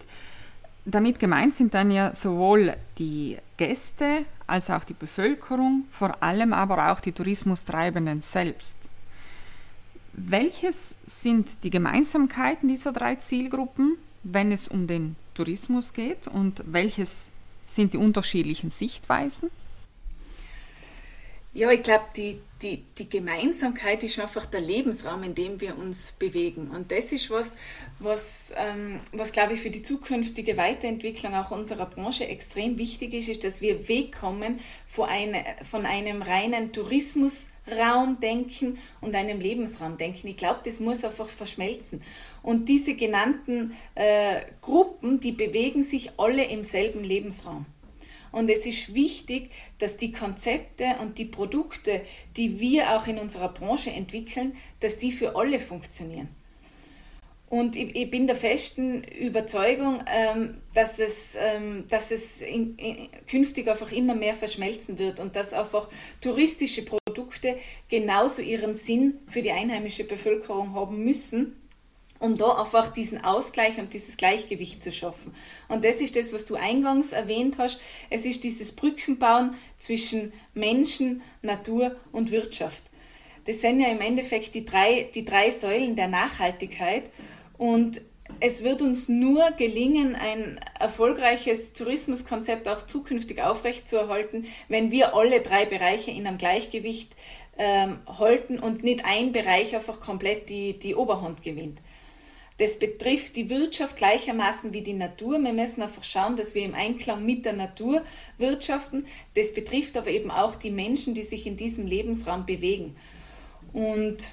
Damit 0.85 1.17
gemeint 1.19 1.55
sind 1.55 1.73
dann 1.73 1.89
ja 1.89 2.13
sowohl 2.13 2.75
die 2.99 3.37
Gäste 3.57 4.25
als 4.45 4.69
auch 4.69 4.83
die 4.83 4.93
Bevölkerung, 4.93 5.85
vor 5.89 6.21
allem 6.21 6.53
aber 6.53 6.91
auch 6.91 6.99
die 6.99 7.11
Tourismustreibenden 7.11 8.21
selbst. 8.21 8.91
Welches 10.13 10.97
sind 11.05 11.63
die 11.63 11.71
Gemeinsamkeiten 11.71 12.69
dieser 12.69 12.93
drei 12.93 13.15
Zielgruppen, 13.15 13.97
wenn 14.23 14.51
es 14.51 14.67
um 14.67 14.85
den 14.85 15.15
Tourismus 15.33 15.91
geht 15.93 16.27
und 16.27 16.63
welches 16.67 17.31
sind 17.65 17.93
die 17.93 17.97
unterschiedlichen 17.97 18.69
Sichtweisen? 18.69 19.49
Ja, 21.53 21.71
ich 21.71 21.81
glaube, 21.81 22.05
die, 22.15 22.39
die, 22.65 22.83
die 22.97 23.07
Gemeinsamkeit 23.07 24.03
ist 24.03 24.19
einfach 24.19 24.47
der 24.47 24.59
Lebensraum, 24.59 25.21
in 25.21 25.35
dem 25.35 25.61
wir 25.61 25.77
uns 25.77 26.13
bewegen. 26.13 26.71
Und 26.71 26.91
das 26.91 27.11
ist 27.11 27.29
was, 27.29 27.55
was, 27.99 28.53
ähm, 28.57 28.99
was 29.13 29.31
glaube 29.31 29.53
ich, 29.53 29.61
für 29.61 29.69
die 29.69 29.83
zukünftige 29.83 30.57
Weiterentwicklung 30.57 31.35
auch 31.35 31.51
unserer 31.51 31.85
Branche 31.85 32.27
extrem 32.27 32.79
wichtig 32.79 33.13
ist, 33.13 33.29
ist, 33.29 33.43
dass 33.43 33.61
wir 33.61 33.87
wegkommen 33.87 34.59
von, 34.87 35.07
eine, 35.07 35.43
von 35.69 35.85
einem 35.85 36.23
reinen 36.23 36.73
Tourismusraum 36.73 38.19
denken 38.19 38.79
und 38.99 39.13
einem 39.13 39.39
Lebensraum 39.39 39.97
denken. 39.97 40.27
Ich 40.27 40.37
glaube, 40.37 40.61
das 40.65 40.79
muss 40.79 41.05
einfach 41.05 41.27
verschmelzen. 41.27 42.01
Und 42.41 42.67
diese 42.67 42.95
genannten 42.95 43.75
äh, 43.93 44.41
Gruppen, 44.61 45.19
die 45.19 45.33
bewegen 45.33 45.83
sich 45.83 46.11
alle 46.17 46.45
im 46.45 46.63
selben 46.63 47.03
Lebensraum. 47.03 47.67
Und 48.35 48.49
es 48.49 48.65
ist 48.65 48.93
wichtig, 48.93 49.49
dass 49.79 49.95
die 49.95 50.11
Konzepte 50.11 50.97
und 50.99 51.19
die 51.19 51.23
Produkte, 51.23 52.01
die 52.35 52.59
wir 52.59 52.91
auch 52.91 53.07
in 53.07 53.17
unserer 53.17 53.47
Branche 53.47 53.91
entwickeln, 53.91 54.57
dass 54.81 54.97
die 54.97 55.13
für 55.13 55.37
alle 55.37 55.57
funktionieren. 55.57 56.27
Und 57.47 57.77
ich, 57.77 57.95
ich 57.95 58.11
bin 58.11 58.27
der 58.27 58.35
festen 58.35 59.05
Überzeugung, 59.05 60.03
ähm, 60.13 60.57
dass 60.73 60.99
es, 60.99 61.37
ähm, 61.39 61.85
dass 61.89 62.11
es 62.11 62.41
in, 62.41 62.75
in, 62.75 63.07
künftig 63.25 63.69
einfach 63.69 63.93
immer 63.93 64.15
mehr 64.15 64.33
verschmelzen 64.33 64.99
wird 64.99 65.21
und 65.21 65.37
dass 65.37 65.53
einfach 65.53 65.87
touristische 66.19 66.83
Produkte 66.83 67.57
genauso 67.87 68.41
ihren 68.41 68.75
Sinn 68.75 69.17
für 69.29 69.43
die 69.43 69.51
einheimische 69.53 70.03
Bevölkerung 70.03 70.75
haben 70.75 71.05
müssen 71.05 71.55
um 72.25 72.37
da 72.37 72.59
einfach 72.59 72.91
diesen 72.91 73.23
Ausgleich 73.23 73.77
und 73.77 73.93
dieses 73.93 74.17
Gleichgewicht 74.17 74.83
zu 74.83 74.91
schaffen. 74.91 75.33
Und 75.67 75.85
das 75.85 76.01
ist 76.01 76.15
das, 76.15 76.33
was 76.33 76.45
du 76.45 76.55
eingangs 76.55 77.11
erwähnt 77.11 77.57
hast. 77.57 77.79
Es 78.09 78.25
ist 78.25 78.43
dieses 78.43 78.71
Brückenbauen 78.71 79.55
zwischen 79.79 80.33
Menschen, 80.53 81.21
Natur 81.41 81.95
und 82.11 82.31
Wirtschaft. 82.31 82.83
Das 83.45 83.61
sind 83.61 83.79
ja 83.79 83.89
im 83.89 84.01
Endeffekt 84.01 84.55
die 84.55 84.65
drei, 84.65 85.09
die 85.13 85.23
drei 85.23 85.51
Säulen 85.51 85.95
der 85.95 86.07
Nachhaltigkeit. 86.07 87.03
Und 87.57 88.01
es 88.39 88.63
wird 88.63 88.81
uns 88.81 89.07
nur 89.07 89.51
gelingen, 89.51 90.15
ein 90.15 90.59
erfolgreiches 90.79 91.73
Tourismuskonzept 91.73 92.67
auch 92.67 92.85
zukünftig 92.85 93.43
aufrechtzuerhalten, 93.43 94.45
wenn 94.67 94.89
wir 94.91 95.15
alle 95.15 95.41
drei 95.41 95.65
Bereiche 95.65 96.09
in 96.09 96.25
einem 96.25 96.39
Gleichgewicht 96.39 97.11
ähm, 97.57 97.99
halten 98.07 98.59
und 98.59 98.83
nicht 98.83 99.05
ein 99.05 99.31
Bereich 99.31 99.75
einfach 99.75 99.99
komplett 99.99 100.49
die, 100.49 100.77
die 100.77 100.95
Oberhand 100.95 101.43
gewinnt. 101.43 101.79
Das 102.57 102.79
betrifft 102.79 103.35
die 103.35 103.49
Wirtschaft 103.49 103.97
gleichermaßen 103.97 104.71
wie 104.73 104.81
die 104.81 104.93
Natur. 104.93 105.39
Wir 105.39 105.51
müssen 105.51 105.81
einfach 105.81 106.05
schauen, 106.05 106.37
dass 106.37 106.55
wir 106.55 106.63
im 106.63 106.73
Einklang 106.73 107.25
mit 107.25 107.45
der 107.45 107.53
Natur 107.53 108.01
wirtschaften. 108.37 109.05
Das 109.33 109.53
betrifft 109.53 109.97
aber 109.97 110.07
eben 110.07 110.31
auch 110.31 110.55
die 110.55 110.71
Menschen, 110.71 111.13
die 111.13 111.23
sich 111.23 111.45
in 111.47 111.57
diesem 111.57 111.85
Lebensraum 111.85 112.45
bewegen. 112.45 112.95
Und 113.73 114.29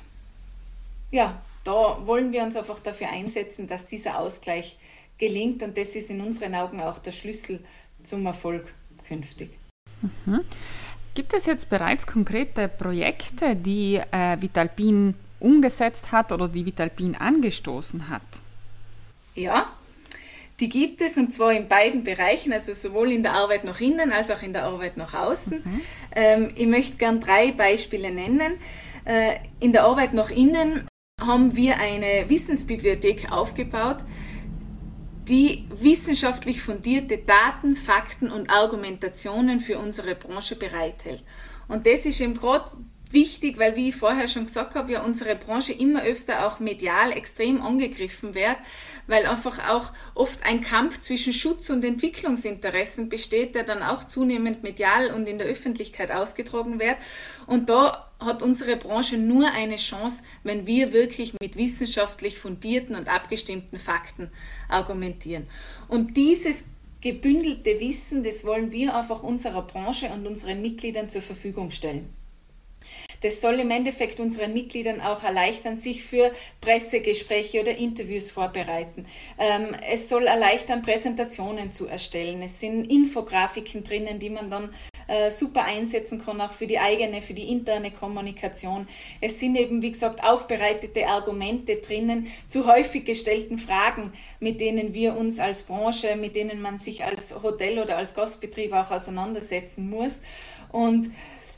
ja, 1.10 1.42
da 1.64 2.06
wollen 2.06 2.32
wir 2.32 2.44
uns 2.44 2.56
einfach 2.56 2.78
dafür 2.78 3.08
einsetzen, 3.10 3.66
dass 3.66 3.86
dieser 3.86 4.18
Ausgleich 4.18 4.78
gelingt. 5.18 5.64
Und 5.64 5.76
das 5.76 5.96
ist 5.96 6.10
in 6.10 6.20
unseren 6.20 6.54
Augen 6.54 6.80
auch 6.80 6.98
der 6.98 7.12
Schlüssel 7.12 7.58
zum 8.04 8.24
Erfolg 8.26 8.72
künftig. 9.06 9.50
Mhm. 10.00 10.44
Gibt 11.14 11.34
es 11.34 11.46
jetzt 11.46 11.68
bereits 11.68 12.06
konkrete 12.06 12.68
Projekte, 12.68 13.54
die 13.54 13.96
äh, 13.96 14.40
Vitalpin 14.40 15.14
umgesetzt 15.42 16.12
hat 16.12 16.32
oder 16.32 16.48
die 16.48 16.64
Vitalpin 16.64 17.14
angestoßen 17.14 18.08
hat? 18.08 18.22
Ja, 19.34 19.66
die 20.60 20.68
gibt 20.68 21.00
es 21.00 21.16
und 21.16 21.32
zwar 21.32 21.52
in 21.52 21.68
beiden 21.68 22.04
Bereichen, 22.04 22.52
also 22.52 22.72
sowohl 22.72 23.10
in 23.10 23.22
der 23.22 23.32
Arbeit 23.32 23.64
nach 23.64 23.80
innen 23.80 24.12
als 24.12 24.30
auch 24.30 24.42
in 24.42 24.52
der 24.52 24.64
Arbeit 24.64 24.96
nach 24.96 25.14
außen. 25.14 25.62
Mhm. 25.64 25.80
Ähm, 26.14 26.50
ich 26.54 26.66
möchte 26.66 26.98
gern 26.98 27.20
drei 27.20 27.52
Beispiele 27.52 28.12
nennen. 28.12 28.54
Äh, 29.04 29.36
in 29.58 29.72
der 29.72 29.84
Arbeit 29.84 30.14
nach 30.14 30.30
innen 30.30 30.86
haben 31.20 31.56
wir 31.56 31.78
eine 31.78 32.28
Wissensbibliothek 32.28 33.32
aufgebaut, 33.32 33.98
die 35.28 35.64
wissenschaftlich 35.80 36.62
fundierte 36.62 37.18
Daten, 37.18 37.76
Fakten 37.76 38.30
und 38.30 38.50
Argumentationen 38.50 39.60
für 39.60 39.78
unsere 39.78 40.14
Branche 40.14 40.56
bereithält. 40.56 41.24
Und 41.68 41.86
das 41.86 42.06
ist 42.06 42.20
eben 42.20 42.34
gerade 42.34 42.70
wichtig, 43.12 43.58
weil 43.58 43.76
wie 43.76 43.90
ich 43.90 43.96
vorher 43.96 44.28
schon 44.28 44.46
gesagt 44.46 44.74
habe, 44.74 44.92
ja 44.92 45.02
unsere 45.02 45.36
Branche 45.36 45.72
immer 45.72 46.02
öfter 46.02 46.46
auch 46.46 46.60
medial 46.60 47.12
extrem 47.12 47.62
angegriffen 47.62 48.34
wird, 48.34 48.56
weil 49.06 49.26
einfach 49.26 49.70
auch 49.70 49.92
oft 50.14 50.44
ein 50.44 50.60
Kampf 50.60 51.00
zwischen 51.00 51.32
Schutz 51.32 51.70
und 51.70 51.84
Entwicklungsinteressen 51.84 53.08
besteht, 53.08 53.54
der 53.54 53.64
dann 53.64 53.82
auch 53.82 54.04
zunehmend 54.04 54.62
medial 54.62 55.08
und 55.12 55.26
in 55.26 55.38
der 55.38 55.46
Öffentlichkeit 55.46 56.10
ausgetragen 56.10 56.80
wird. 56.80 56.96
Und 57.46 57.68
da 57.68 58.10
hat 58.20 58.42
unsere 58.42 58.76
Branche 58.76 59.18
nur 59.18 59.50
eine 59.50 59.76
Chance, 59.76 60.22
wenn 60.44 60.66
wir 60.66 60.92
wirklich 60.92 61.34
mit 61.40 61.56
wissenschaftlich 61.56 62.38
fundierten 62.38 62.94
und 62.94 63.08
abgestimmten 63.08 63.78
Fakten 63.78 64.30
argumentieren. 64.68 65.46
Und 65.88 66.16
dieses 66.16 66.64
gebündelte 67.00 67.80
Wissen, 67.80 68.22
das 68.22 68.44
wollen 68.44 68.70
wir 68.72 68.96
einfach 68.96 69.22
unserer 69.22 69.62
Branche 69.62 70.08
und 70.10 70.26
unseren 70.26 70.62
Mitgliedern 70.62 71.08
zur 71.08 71.22
Verfügung 71.22 71.70
stellen. 71.70 72.08
Das 73.22 73.40
soll 73.40 73.60
im 73.60 73.70
Endeffekt 73.70 74.20
unseren 74.20 74.52
Mitgliedern 74.52 75.00
auch 75.00 75.24
erleichtern, 75.24 75.76
sich 75.76 76.04
für 76.04 76.30
Pressegespräche 76.60 77.60
oder 77.60 77.76
Interviews 77.76 78.30
vorbereiten. 78.30 79.06
Ähm, 79.38 79.74
es 79.90 80.08
soll 80.08 80.26
erleichtern, 80.26 80.82
Präsentationen 80.82 81.72
zu 81.72 81.86
erstellen. 81.86 82.42
Es 82.42 82.60
sind 82.60 82.90
Infografiken 82.90 83.84
drinnen, 83.84 84.18
die 84.18 84.30
man 84.30 84.50
dann 84.50 84.70
äh, 85.06 85.30
super 85.30 85.64
einsetzen 85.64 86.24
kann, 86.24 86.40
auch 86.40 86.52
für 86.52 86.66
die 86.66 86.78
eigene, 86.78 87.22
für 87.22 87.34
die 87.34 87.48
interne 87.48 87.90
Kommunikation. 87.90 88.88
Es 89.20 89.38
sind 89.38 89.56
eben, 89.56 89.82
wie 89.82 89.92
gesagt, 89.92 90.22
aufbereitete 90.24 91.06
Argumente 91.06 91.76
drinnen 91.76 92.26
zu 92.48 92.66
häufig 92.66 93.04
gestellten 93.04 93.58
Fragen, 93.58 94.12
mit 94.40 94.60
denen 94.60 94.94
wir 94.94 95.16
uns 95.16 95.38
als 95.38 95.62
Branche, 95.62 96.16
mit 96.16 96.34
denen 96.34 96.60
man 96.60 96.78
sich 96.78 97.04
als 97.04 97.34
Hotel 97.42 97.78
oder 97.78 97.98
als 97.98 98.14
Gastbetrieb 98.14 98.72
auch 98.72 98.90
auseinandersetzen 98.90 99.88
muss. 99.88 100.20
Und 100.70 101.10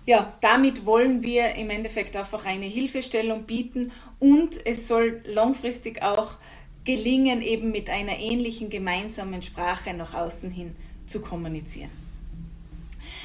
ja, 0.06 0.34
damit 0.40 0.84
wollen 0.84 1.23
wir 1.23 1.54
im 1.54 1.70
Endeffekt 1.70 2.14
einfach 2.16 2.44
eine 2.44 2.66
Hilfestellung 2.66 3.44
bieten 3.44 3.92
und 4.18 4.64
es 4.66 4.87
soll 4.87 5.23
langfristig 5.25 6.02
auch 6.02 6.37
gelingen, 6.84 7.40
eben 7.40 7.70
mit 7.70 7.88
einer 7.88 8.18
ähnlichen 8.18 8.68
gemeinsamen 8.68 9.42
Sprache 9.42 9.94
nach 9.94 10.12
außen 10.12 10.50
hin 10.50 10.76
zu 11.06 11.20
kommunizieren. 11.20 11.90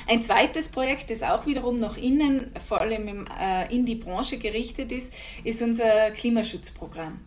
Ein 0.07 0.23
zweites 0.23 0.69
Projekt, 0.69 1.11
das 1.11 1.21
auch 1.21 1.45
wiederum 1.45 1.79
nach 1.79 1.97
innen, 1.97 2.51
vor 2.67 2.81
allem 2.81 3.25
äh, 3.39 3.73
in 3.73 3.85
die 3.85 3.95
Branche 3.95 4.37
gerichtet 4.37 4.91
ist, 4.91 5.13
ist 5.43 5.61
unser 5.61 6.11
Klimaschutzprogramm. 6.11 7.19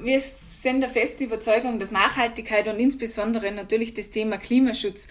Wir 0.00 0.20
sind 0.62 0.80
der 0.80 0.90
festen 0.90 1.24
Überzeugung, 1.24 1.78
dass 1.78 1.90
Nachhaltigkeit 1.90 2.68
und 2.68 2.78
insbesondere 2.78 3.50
natürlich 3.50 3.94
das 3.94 4.10
Thema 4.10 4.38
Klimaschutz 4.38 5.08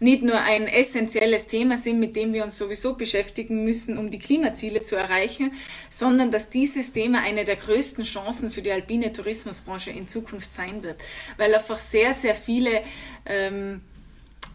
nicht 0.00 0.22
nur 0.22 0.40
ein 0.40 0.66
essentielles 0.66 1.46
Thema 1.46 1.76
sind, 1.76 2.00
mit 2.00 2.16
dem 2.16 2.32
wir 2.32 2.42
uns 2.42 2.56
sowieso 2.56 2.94
beschäftigen 2.94 3.64
müssen, 3.64 3.98
um 3.98 4.10
die 4.10 4.18
Klimaziele 4.18 4.82
zu 4.82 4.96
erreichen, 4.96 5.52
sondern 5.90 6.30
dass 6.30 6.50
dieses 6.50 6.92
Thema 6.92 7.22
eine 7.22 7.44
der 7.44 7.56
größten 7.56 8.04
Chancen 8.04 8.50
für 8.50 8.62
die 8.62 8.72
alpine 8.72 9.12
Tourismusbranche 9.12 9.90
in 9.90 10.08
Zukunft 10.08 10.54
sein 10.54 10.82
wird, 10.82 11.00
weil 11.36 11.54
einfach 11.54 11.78
sehr, 11.78 12.14
sehr 12.14 12.34
viele 12.34 12.82
ähm, 13.26 13.82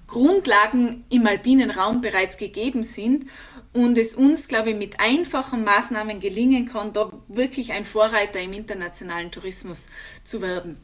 Grundlagen 0.09 1.05
im 1.09 1.27
alpinen 1.27 1.71
Raum 1.71 2.01
bereits 2.01 2.37
gegeben 2.37 2.83
sind 2.83 3.25
und 3.73 3.97
es 3.97 4.15
uns, 4.15 4.47
glaube 4.47 4.71
ich, 4.71 4.75
mit 4.75 4.99
einfachen 4.99 5.63
Maßnahmen 5.63 6.19
gelingen 6.19 6.67
kann, 6.67 6.93
da 6.93 7.11
wirklich 7.27 7.71
ein 7.71 7.85
Vorreiter 7.85 8.39
im 8.39 8.53
internationalen 8.53 9.31
Tourismus 9.31 9.87
zu 10.23 10.41
werden. 10.41 10.77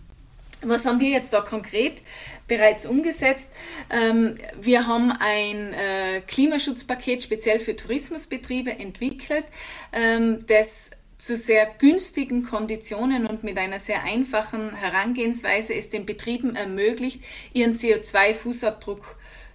Was 0.62 0.86
haben 0.86 1.00
wir 1.00 1.10
jetzt 1.10 1.34
da 1.34 1.41
konkret 1.41 2.01
bereits 2.48 2.86
umgesetzt? 2.86 3.51
Ähm, 3.89 4.36
wir 4.60 4.88
haben 4.88 5.12
ein 5.12 5.74
äh, 5.74 6.22
Klimaschutzpaket 6.25 7.24
speziell 7.24 7.60
für 7.60 7.75
Tourismusbetriebe 7.75 8.72
entwickelt, 8.72 9.46
ähm, 9.91 10.46
das 10.48 10.91
zu 11.25 11.36
sehr 11.36 11.65
günstigen 11.79 12.45
Konditionen 12.45 13.26
und 13.26 13.43
mit 13.43 13.58
einer 13.58 13.80
sehr 13.80 14.04
einfachen 14.04 14.76
Herangehensweise 14.76 15.73
es 15.73 15.89
den 15.89 16.06
Betrieben 16.06 16.56
ermöglicht, 16.56 17.23
ihren 17.52 17.76
CO2-Fußabdruck 17.76 19.02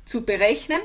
zu 0.04 0.22
berechnen 0.22 0.80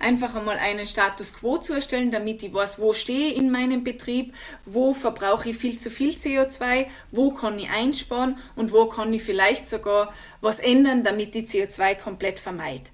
einfach 0.00 0.34
einmal 0.34 0.58
einen 0.58 0.86
Status 0.86 1.32
quo 1.32 1.56
zu 1.56 1.72
erstellen, 1.72 2.10
damit 2.10 2.42
ich 2.42 2.52
weiß, 2.52 2.78
wo 2.78 2.92
stehe 2.92 3.28
ich 3.28 3.36
in 3.38 3.50
meinem 3.50 3.84
Betrieb, 3.84 4.34
wo 4.66 4.92
verbrauche 4.92 5.50
ich 5.50 5.56
viel 5.56 5.78
zu 5.78 5.90
viel 5.90 6.10
CO2, 6.10 6.86
wo 7.10 7.30
kann 7.30 7.58
ich 7.58 7.70
einsparen 7.70 8.36
und 8.56 8.72
wo 8.72 8.86
kann 8.86 9.14
ich 9.14 9.22
vielleicht 9.22 9.66
sogar 9.66 10.12
was 10.42 10.58
ändern, 10.58 11.04
damit 11.04 11.34
ich 11.34 11.46
CO2 11.46 11.94
komplett 11.94 12.38
vermeide. 12.38 12.90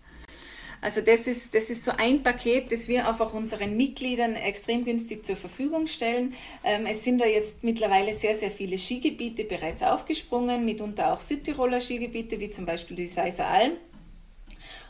Also 0.83 1.03
das 1.03 1.27
ist, 1.27 1.55
das 1.55 1.69
ist 1.69 1.85
so 1.85 1.93
ein 1.97 2.23
Paket, 2.23 2.73
das 2.73 2.89
wir 2.89 3.07
einfach 3.07 3.35
unseren 3.35 3.77
Mitgliedern 3.77 4.35
extrem 4.35 4.85
günstig 4.85 5.25
zur 5.27 5.37
Verfügung 5.37 5.87
stellen. 5.87 6.35
Ähm, 6.65 6.87
es 6.87 7.05
sind 7.05 7.21
da 7.21 7.27
jetzt 7.27 7.63
mittlerweile 7.63 8.15
sehr, 8.15 8.35
sehr 8.35 8.51
viele 8.51 8.79
Skigebiete 8.79 9.45
bereits 9.45 9.83
aufgesprungen, 9.83 10.65
mitunter 10.65 11.13
auch 11.13 11.21
Südtiroler 11.21 11.81
Skigebiete, 11.81 12.41
wie 12.41 12.51
zum 12.51 12.65
Beispiel 12.65 12.97
die 12.97 13.09
Seiser 13.09 13.47
Alm. 13.47 13.73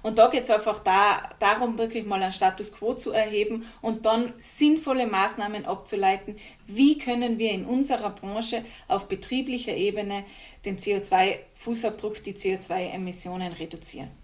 Und 0.02 0.18
da 0.18 0.28
geht 0.28 0.44
es 0.44 0.50
einfach 0.50 0.82
da, 0.82 1.28
darum, 1.38 1.76
wirklich 1.76 2.06
mal 2.06 2.22
einen 2.22 2.32
Status 2.32 2.72
quo 2.72 2.94
zu 2.94 3.10
erheben 3.10 3.66
und 3.82 4.06
dann 4.06 4.32
sinnvolle 4.38 5.06
Maßnahmen 5.06 5.66
abzuleiten. 5.66 6.36
Wie 6.66 6.98
können 6.98 7.38
wir 7.38 7.50
in 7.50 7.66
unserer 7.66 8.10
Branche 8.10 8.64
auf 8.88 9.08
betrieblicher 9.08 9.74
Ebene 9.74 10.24
den 10.64 10.78
CO2-Fußabdruck, 10.78 12.22
die 12.22 12.32
CO2-Emissionen 12.32 13.52
reduzieren? 13.52 14.19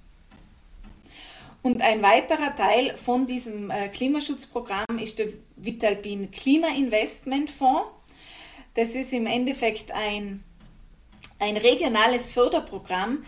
Und 1.62 1.82
ein 1.82 2.02
weiterer 2.02 2.54
Teil 2.54 2.96
von 2.96 3.26
diesem 3.26 3.70
äh, 3.70 3.88
Klimaschutzprogramm 3.88 4.98
ist 5.00 5.18
der 5.18 5.28
Vitalpin 5.56 6.30
Klimainvestmentfonds. 6.30 7.90
Das 8.74 8.90
ist 8.90 9.12
im 9.12 9.26
Endeffekt 9.26 9.90
ein, 9.92 10.44
ein 11.38 11.56
regionales 11.56 12.32
Förderprogramm, 12.32 13.24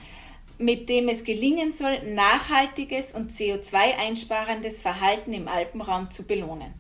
mit 0.59 0.89
dem 0.89 1.09
es 1.09 1.25
gelingen 1.25 1.71
soll, 1.71 2.01
nachhaltiges 2.05 3.15
und 3.15 3.33
CO2-einsparendes 3.33 4.83
Verhalten 4.83 5.33
im 5.33 5.49
Alpenraum 5.49 6.11
zu 6.11 6.25
belohnen. 6.25 6.75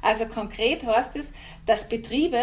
Also 0.00 0.26
konkret 0.26 0.84
heißt 0.84 1.16
es, 1.16 1.32
dass 1.64 1.88
Betriebe, 1.88 2.42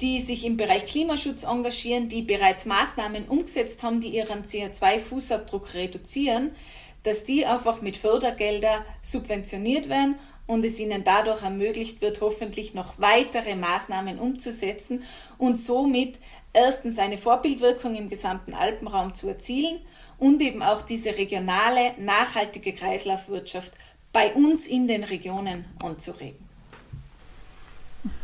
die 0.00 0.20
sich 0.20 0.44
im 0.44 0.56
Bereich 0.56 0.86
Klimaschutz 0.86 1.44
engagieren, 1.44 2.08
die 2.08 2.22
bereits 2.22 2.66
Maßnahmen 2.66 3.26
umgesetzt 3.26 3.82
haben, 3.82 4.00
die 4.00 4.08
ihren 4.08 4.44
CO2-Fußabdruck 4.44 5.74
reduzieren, 5.74 6.52
dass 7.02 7.24
die 7.24 7.46
einfach 7.46 7.80
mit 7.80 7.96
Fördergelder 7.96 8.84
subventioniert 9.02 9.88
werden 9.88 10.16
und 10.46 10.64
es 10.64 10.80
ihnen 10.80 11.04
dadurch 11.04 11.42
ermöglicht 11.42 12.00
wird, 12.00 12.20
hoffentlich 12.20 12.74
noch 12.74 12.98
weitere 12.98 13.54
Maßnahmen 13.54 14.18
umzusetzen 14.18 15.04
und 15.36 15.60
somit 15.60 16.18
erstens 16.52 16.98
eine 16.98 17.18
Vorbildwirkung 17.18 17.94
im 17.94 18.08
gesamten 18.08 18.54
Alpenraum 18.54 19.14
zu 19.14 19.28
erzielen 19.28 19.78
und 20.18 20.40
eben 20.40 20.62
auch 20.62 20.82
diese 20.82 21.16
regionale, 21.16 21.92
nachhaltige 21.98 22.72
Kreislaufwirtschaft 22.72 23.72
bei 24.12 24.32
uns 24.32 24.66
in 24.66 24.88
den 24.88 25.04
Regionen 25.04 25.66
anzuregen. 25.82 26.38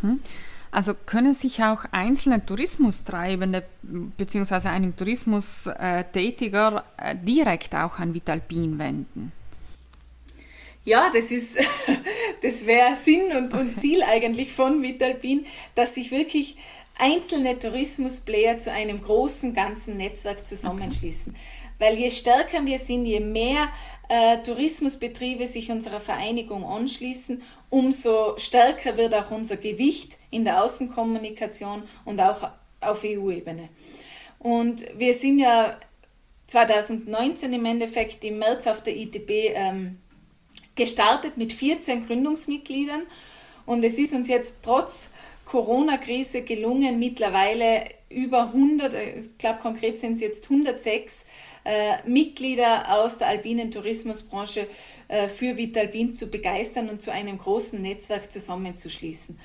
Mhm. 0.02 0.20
Also 0.74 0.92
können 0.94 1.34
sich 1.34 1.62
auch 1.62 1.84
einzelne 1.92 2.44
Tourismustreibende 2.44 3.62
bzw. 3.82 4.66
einem 4.66 4.96
Tourismustätiger 4.96 6.84
äh, 6.96 7.14
direkt 7.14 7.76
auch 7.76 8.00
an 8.00 8.12
Vitalpin 8.12 8.76
wenden? 8.76 9.30
Ja, 10.84 11.12
das 11.14 11.30
ist, 11.30 11.58
das 12.42 12.66
wäre 12.66 12.96
Sinn 12.96 13.36
und, 13.36 13.54
und 13.54 13.78
Ziel 13.78 14.02
eigentlich 14.02 14.52
von 14.52 14.82
Vitalpin, 14.82 15.46
dass 15.76 15.94
sich 15.94 16.10
wirklich 16.10 16.56
einzelne 16.98 17.56
Tourismusplayer 17.56 18.58
zu 18.58 18.72
einem 18.72 19.00
großen 19.00 19.54
ganzen 19.54 19.96
Netzwerk 19.96 20.44
zusammenschließen. 20.44 21.34
Okay. 21.34 21.40
Weil 21.78 21.98
je 21.98 22.10
stärker 22.10 22.66
wir 22.66 22.80
sind, 22.80 23.06
je 23.06 23.20
mehr 23.20 23.68
äh, 24.08 24.38
Tourismusbetriebe 24.38 25.46
sich 25.46 25.70
unserer 25.70 26.00
Vereinigung 26.00 26.64
anschließen, 26.64 27.42
umso 27.70 28.36
stärker 28.38 28.96
wird 28.96 29.14
auch 29.14 29.30
unser 29.30 29.56
Gewicht 29.56 30.18
in 30.30 30.44
der 30.44 30.62
Außenkommunikation 30.62 31.82
und 32.04 32.20
auch 32.20 32.50
auf 32.80 33.04
EU-Ebene. 33.04 33.68
Und 34.38 34.84
wir 34.98 35.14
sind 35.14 35.38
ja 35.38 35.78
2019 36.48 37.52
im 37.52 37.64
Endeffekt 37.64 38.22
im 38.24 38.38
März 38.38 38.66
auf 38.66 38.82
der 38.82 38.94
ITB 38.94 39.54
ähm, 39.54 39.98
gestartet 40.74 41.36
mit 41.36 41.52
14 41.52 42.06
Gründungsmitgliedern 42.06 43.02
und 43.66 43.84
es 43.84 43.98
ist 43.98 44.12
uns 44.12 44.28
jetzt 44.28 44.58
trotz 44.62 45.10
Corona-Krise 45.46 46.42
gelungen, 46.42 46.98
mittlerweile 46.98 47.84
über 48.10 48.48
100, 48.48 48.94
äh, 48.94 49.18
ich 49.18 49.38
glaube 49.38 49.60
konkret 49.60 49.98
sind 49.98 50.14
es 50.14 50.20
jetzt 50.20 50.44
106 50.44 51.24
äh, 51.64 51.96
Mitglieder 52.06 52.84
aus 53.00 53.18
der 53.18 53.28
alpinen 53.28 53.70
Tourismusbranche 53.70 54.66
äh, 55.08 55.28
für 55.28 55.56
Vitalbin 55.56 56.14
zu 56.14 56.26
begeistern 56.26 56.88
und 56.88 57.02
zu 57.02 57.12
einem 57.12 57.38
großen 57.38 57.80
Netzwerk 57.80 58.30
zusammenzuschließen. 58.30 59.38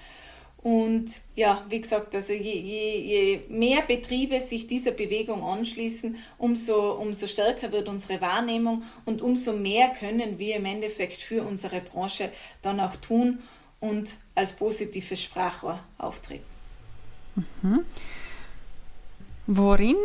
Und 0.62 1.22
ja, 1.36 1.66
wie 1.70 1.80
gesagt, 1.80 2.14
also 2.14 2.34
je, 2.34 2.60
je, 2.60 2.98
je 3.00 3.42
mehr 3.48 3.82
Betriebe 3.82 4.42
sich 4.42 4.68
dieser 4.68 4.92
Bewegung 4.92 5.42
anschließen, 5.42 6.18
umso, 6.38 6.96
umso 6.96 7.28
stärker 7.28 7.72
wird 7.72 7.88
unsere 7.88 8.20
Wahrnehmung 8.20 8.84
und 9.06 9.22
umso 9.22 9.54
mehr 9.54 9.88
können 9.98 10.38
wir 10.38 10.58
im 10.58 10.66
Endeffekt 10.66 11.18
für 11.18 11.44
unsere 11.44 11.80
Branche 11.80 12.30
dann 12.62 12.82
auch 12.82 12.98
tun 12.98 13.40
und 13.80 14.16
als 14.36 14.52
positives 14.52 15.24
Sprachrohr 15.24 15.80
auftreten. 15.98 16.44
Mhm. 17.62 17.86
Worin 19.48 19.96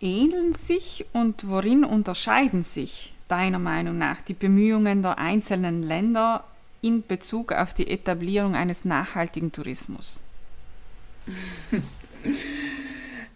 ähneln 0.00 0.52
sich 0.52 1.06
und 1.12 1.48
worin 1.48 1.84
unterscheiden 1.84 2.62
sich 2.62 3.12
deiner 3.28 3.58
Meinung 3.58 3.98
nach 3.98 4.20
die 4.20 4.34
Bemühungen 4.34 5.02
der 5.02 5.18
einzelnen 5.18 5.82
Länder 5.82 6.44
in 6.82 7.06
Bezug 7.06 7.52
auf 7.52 7.74
die 7.74 7.88
Etablierung 7.88 8.54
eines 8.54 8.84
nachhaltigen 8.84 9.52
Tourismus? 9.52 10.22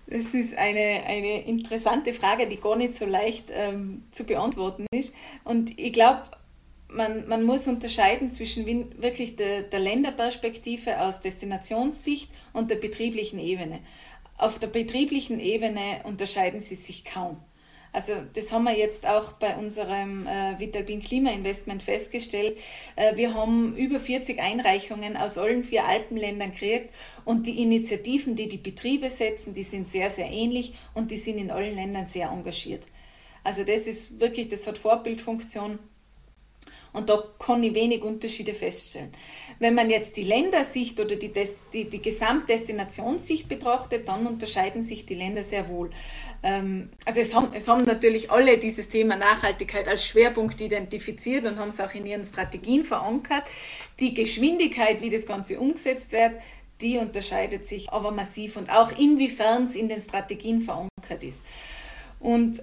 Das 0.07 0.35
ist 0.35 0.57
eine, 0.57 1.03
eine 1.07 1.47
interessante 1.47 2.13
Frage, 2.13 2.47
die 2.47 2.57
gar 2.57 2.77
nicht 2.77 2.95
so 2.95 3.07
leicht 3.07 3.47
ähm, 3.51 4.03
zu 4.11 4.25
beantworten 4.25 4.87
ist. 4.93 5.15
Und 5.45 5.79
ich 5.79 5.93
glaube, 5.93 6.23
man, 6.89 7.27
man 7.27 7.43
muss 7.43 7.67
unterscheiden 7.67 8.31
zwischen 8.31 8.67
wirklich 9.01 9.37
der, 9.37 9.63
der 9.63 9.81
Länderperspektive 9.81 11.01
aus 11.01 11.21
Destinationssicht 11.21 12.31
und 12.53 12.71
der 12.71 12.77
betrieblichen 12.77 13.39
Ebene. 13.39 13.81
Auf 14.37 14.59
der 14.59 14.67
betrieblichen 14.67 15.41
Ebene 15.41 16.01
unterscheiden 16.05 16.61
sie 16.61 16.75
sich 16.75 17.05
kaum. 17.05 17.37
Also 17.95 18.15
das 18.33 18.51
haben 18.51 18.65
wir 18.65 18.77
jetzt 18.77 19.07
auch 19.07 19.35
bei 19.35 19.57
unserem 19.57 20.27
äh, 20.27 20.59
Vitalbin 20.59 21.01
Klimainvestment 21.01 21.81
festgestellt. 21.81 22.59
Äh, 22.97 23.17
wir 23.17 23.35
haben 23.35 23.77
über 23.77 24.01
40 24.01 24.41
Einreichungen 24.41 25.17
aus 25.17 25.39
allen 25.39 25.63
vier 25.63 25.85
Alpenländern 25.87 26.51
gekriegt 26.51 26.93
und 27.25 27.47
die 27.47 27.63
Initiativen, 27.63 28.35
die 28.35 28.49
die 28.49 28.59
Betriebe 28.59 29.11
setzen, 29.11 29.55
die 29.55 29.63
sind 29.63 29.87
sehr, 29.87 30.11
sehr 30.11 30.29
ähnlich 30.29 30.75
und 30.95 31.13
die 31.13 31.17
sind 31.17 31.39
in 31.39 31.53
allen 31.53 31.77
Ländern 31.77 32.09
sehr 32.09 32.31
engagiert. 32.31 32.85
Also 33.45 33.63
das 33.63 33.87
ist 33.87 34.19
wirklich, 34.19 34.49
das 34.49 34.67
hat 34.67 34.77
Vorbildfunktion 34.77 35.79
und 36.95 37.11
da 37.11 37.23
kann 37.39 37.63
ich 37.63 37.75
wenig 37.75 38.03
Unterschiede 38.03 38.55
feststellen. 38.55 39.11
Wenn 39.59 39.75
man 39.75 39.91
jetzt 39.91 40.17
die 40.17 40.23
Ländersicht 40.23 40.99
oder 41.01 41.17
die, 41.17 41.33
die, 41.73 41.91
die 41.91 42.01
Gesamtdestinationssicht 42.01 43.49
betrachtet, 43.49 44.09
dann 44.09 44.27
unterscheiden 44.27 44.81
sich 44.81 45.05
die 45.05 45.17
Länder 45.17 45.43
sehr 45.43 45.69
wohl. 45.69 45.91
Ähm, 46.45 46.91
also 47.05 47.21
es 47.21 47.35
haben, 47.35 47.49
es 47.53 47.67
haben 47.67 47.85
natürlich 47.85 48.31
alle 48.31 48.59
dieses 48.59 48.89
Thema 48.89 49.17
Nachhaltigkeit 49.17 49.89
als 49.89 50.07
Schwerpunkt 50.07 50.61
identifiziert 50.61 51.45
und 51.45 51.59
haben 51.59 51.71
es 51.71 51.81
auch 51.81 51.93
in 51.95 52.07
ihren 52.07 52.25
Strategien 52.25 52.85
verankert. 52.85 53.43
Die 53.99 54.15
Geschwindigkeit, 54.15 55.03
wie 55.03 55.11
das 55.11 55.27
Ganze 55.27 55.59
umgesetzt 55.59 56.13
wird, 56.13 56.39
die 56.81 56.99
unterscheidet 56.99 57.67
sich 57.67 57.93
aber 57.93 58.13
massiv 58.13 58.57
und 58.57 58.71
auch 58.71 58.97
inwiefern 58.97 59.65
es 59.65 59.75
in 59.75 59.89
den 59.89 60.01
Strategien 60.01 60.61
verankert 60.61 61.23
ist. 61.23 61.41
Und 62.21 62.63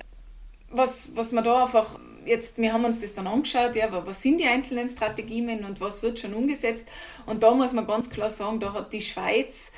was, 0.70 1.12
was 1.16 1.34
man 1.34 1.44
da 1.44 1.64
einfach 1.64 2.00
jetzt, 2.26 2.58
wir 2.58 2.74
haben 2.74 2.86
uns 2.86 3.02
das 3.02 3.14
dann 3.14 3.28
angeschaut, 3.28 3.76
ja, 3.76 3.88
was 4.06 4.22
sind 4.22 4.40
die 4.40 4.46
einzelnen 4.46 4.90
Strategien 4.90 5.66
und 5.66 5.82
was 5.82 6.04
wird 6.04 6.20
schon 6.20 6.34
umgesetzt. 6.34 6.88
Und 7.26 7.44
da 7.44 7.54
muss 7.54 7.74
man 7.74 7.88
ganz 7.88 8.10
klar 8.10 8.30
sagen, 8.30 8.60
da 8.60 8.74
hat 8.74 8.94
die 8.94 9.02
Schweiz 9.02 9.72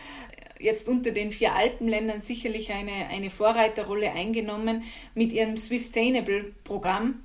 jetzt 0.60 0.88
unter 0.88 1.12
den 1.12 1.32
vier 1.32 1.54
Alpenländern 1.54 2.22
sicherlich 2.22 2.72
eine, 2.72 3.08
eine 3.12 3.30
Vorreiterrolle 3.30 4.12
eingenommen 4.12 4.84
mit 5.14 5.34
ihrem 5.34 5.58
Sustainable-Programm, 5.58 7.22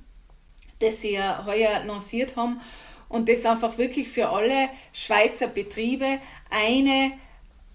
das 0.79 1.01
sie 1.01 1.13
ja 1.13 1.45
heuer 1.45 1.83
lanciert 1.85 2.35
haben 2.35 2.59
und 3.07 3.29
das 3.29 3.45
einfach 3.45 3.77
wirklich 3.77 4.09
für 4.09 4.29
alle 4.29 4.69
Schweizer 4.93 5.47
Betriebe 5.47 6.19
eine 6.49 7.11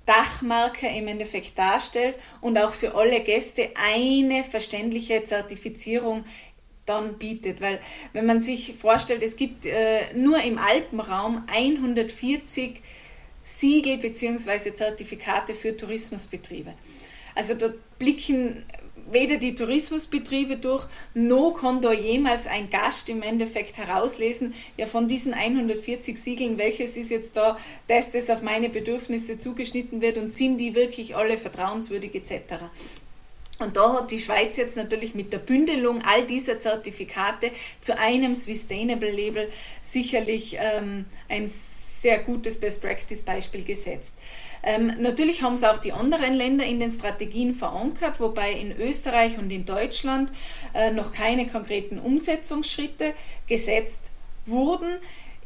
Dachmarke 0.07 0.87
im 0.87 1.09
Endeffekt 1.09 1.59
darstellt 1.59 2.17
und 2.43 2.59
auch 2.59 2.73
für 2.73 2.95
alle 2.95 3.21
Gäste 3.21 3.71
eine 3.75 4.45
verständliche 4.45 5.25
Zertifizierung 5.25 6.25
dann 6.87 7.19
bietet. 7.19 7.61
Weil 7.61 7.81
wenn 8.13 8.27
man 8.27 8.41
sich 8.41 8.75
vorstellt, 8.75 9.23
es 9.23 9.37
gibt 9.37 9.67
äh, 9.67 10.15
nur 10.15 10.43
im 10.43 10.59
Alpenraum 10.59 11.43
140 11.53 12.81
Siegel 13.43 13.99
bzw. 13.99 14.73
Zertifikate 14.73 15.55
für 15.55 15.77
Tourismusbetriebe. 15.77 16.73
Also 17.35 17.55
da 17.55 17.69
blicken 17.99 18.65
weder 19.11 19.37
die 19.37 19.55
Tourismusbetriebe 19.55 20.57
durch, 20.57 20.87
noch 21.15 21.59
kann 21.61 21.81
da 21.81 21.93
jemals 21.93 22.47
ein 22.47 22.71
Gast 22.71 23.09
im 23.09 23.23
Endeffekt 23.23 23.77
herauslesen, 23.77 24.55
ja 24.77 24.87
von 24.87 25.09
diesen 25.09 25.35
140 25.35 26.17
Siegeln, 26.19 26.59
welches 26.59 26.97
ist 26.97 27.11
jetzt 27.11 27.37
da, 27.37 27.59
dass 27.89 28.11
das 28.11 28.31
auf 28.31 28.43
meine 28.43 28.71
Bedürfnisse 28.71 29.39
zugeschnitten 29.39 30.01
wird 30.01 30.19
und 30.19 30.33
sind 30.33 30.59
die 30.59 30.75
wirklich 30.75 31.17
alle 31.17 31.39
vertrauenswürdig 31.39 32.15
etc. 32.15 32.65
Und 33.61 33.77
da 33.77 33.95
hat 33.95 34.11
die 34.11 34.19
Schweiz 34.19 34.57
jetzt 34.57 34.77
natürlich 34.77 35.15
mit 35.15 35.33
der 35.33 35.39
Bündelung 35.39 36.03
all 36.03 36.27
dieser 36.27 36.59
Zertifikate 36.61 37.53
zu 37.81 37.97
einem 37.97 38.35
Sustainable 38.35 39.11
Label 39.11 39.49
sicherlich 39.81 40.57
ähm, 40.59 41.05
ein 41.29 41.49
sehr 42.05 42.19
gutes 42.19 42.61
Best-Practice-Beispiel 42.61 43.65
gesetzt. 43.65 44.17
Ähm, 44.63 44.93
natürlich 44.99 45.43
haben 45.43 45.55
es 45.55 45.65
auch 45.65 45.79
die 45.79 45.93
anderen 45.93 46.35
Länder 46.35 46.65
in 46.65 46.81
den 46.81 46.91
Strategien 46.91 47.55
verankert, 47.55 48.21
wobei 48.21 48.53
in 48.53 48.77
Österreich 48.77 49.39
und 49.39 49.51
in 49.51 49.65
Deutschland 49.65 50.31
äh, 50.75 50.91
noch 50.91 51.13
keine 51.13 51.47
konkreten 51.47 51.99
Umsetzungsschritte 51.99 53.15
gesetzt 53.47 54.11
wurden. 54.45 54.97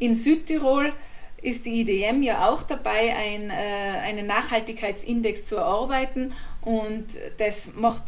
In 0.00 0.14
Südtirol 0.14 0.92
ist 1.42 1.66
die 1.66 1.80
IDM 1.82 2.22
ja 2.22 2.48
auch 2.48 2.62
dabei, 2.62 3.14
ein, 3.16 3.50
äh, 3.50 3.98
einen 4.02 4.26
Nachhaltigkeitsindex 4.26 5.44
zu 5.44 5.56
erarbeiten 5.56 6.32
und 6.62 7.06
das 7.38 7.74
macht 7.74 8.02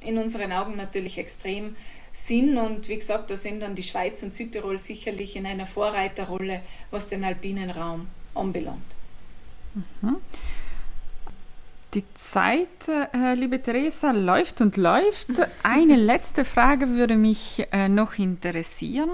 in 0.00 0.18
unseren 0.18 0.52
Augen 0.52 0.76
natürlich 0.76 1.18
extrem 1.18 1.76
Sinn 2.12 2.58
und 2.58 2.88
wie 2.88 2.96
gesagt, 2.96 3.30
da 3.30 3.36
sind 3.36 3.60
dann 3.60 3.74
die 3.74 3.82
Schweiz 3.82 4.22
und 4.22 4.34
Südtirol 4.34 4.78
sicherlich 4.78 5.36
in 5.36 5.46
einer 5.46 5.66
Vorreiterrolle, 5.66 6.60
was 6.90 7.08
den 7.08 7.24
alpinen 7.24 7.70
Raum 7.70 8.08
anbelangt. 8.34 8.84
Mhm. 9.74 10.16
Die 11.94 12.04
Zeit, 12.14 12.68
äh, 12.88 13.34
liebe 13.34 13.62
Theresa, 13.62 14.10
läuft 14.10 14.60
und 14.60 14.76
läuft. 14.76 15.28
Eine 15.62 15.96
letzte 15.96 16.44
Frage 16.44 16.88
würde 16.90 17.16
mich 17.16 17.66
äh, 17.72 17.88
noch 17.88 18.18
interessieren. 18.18 19.10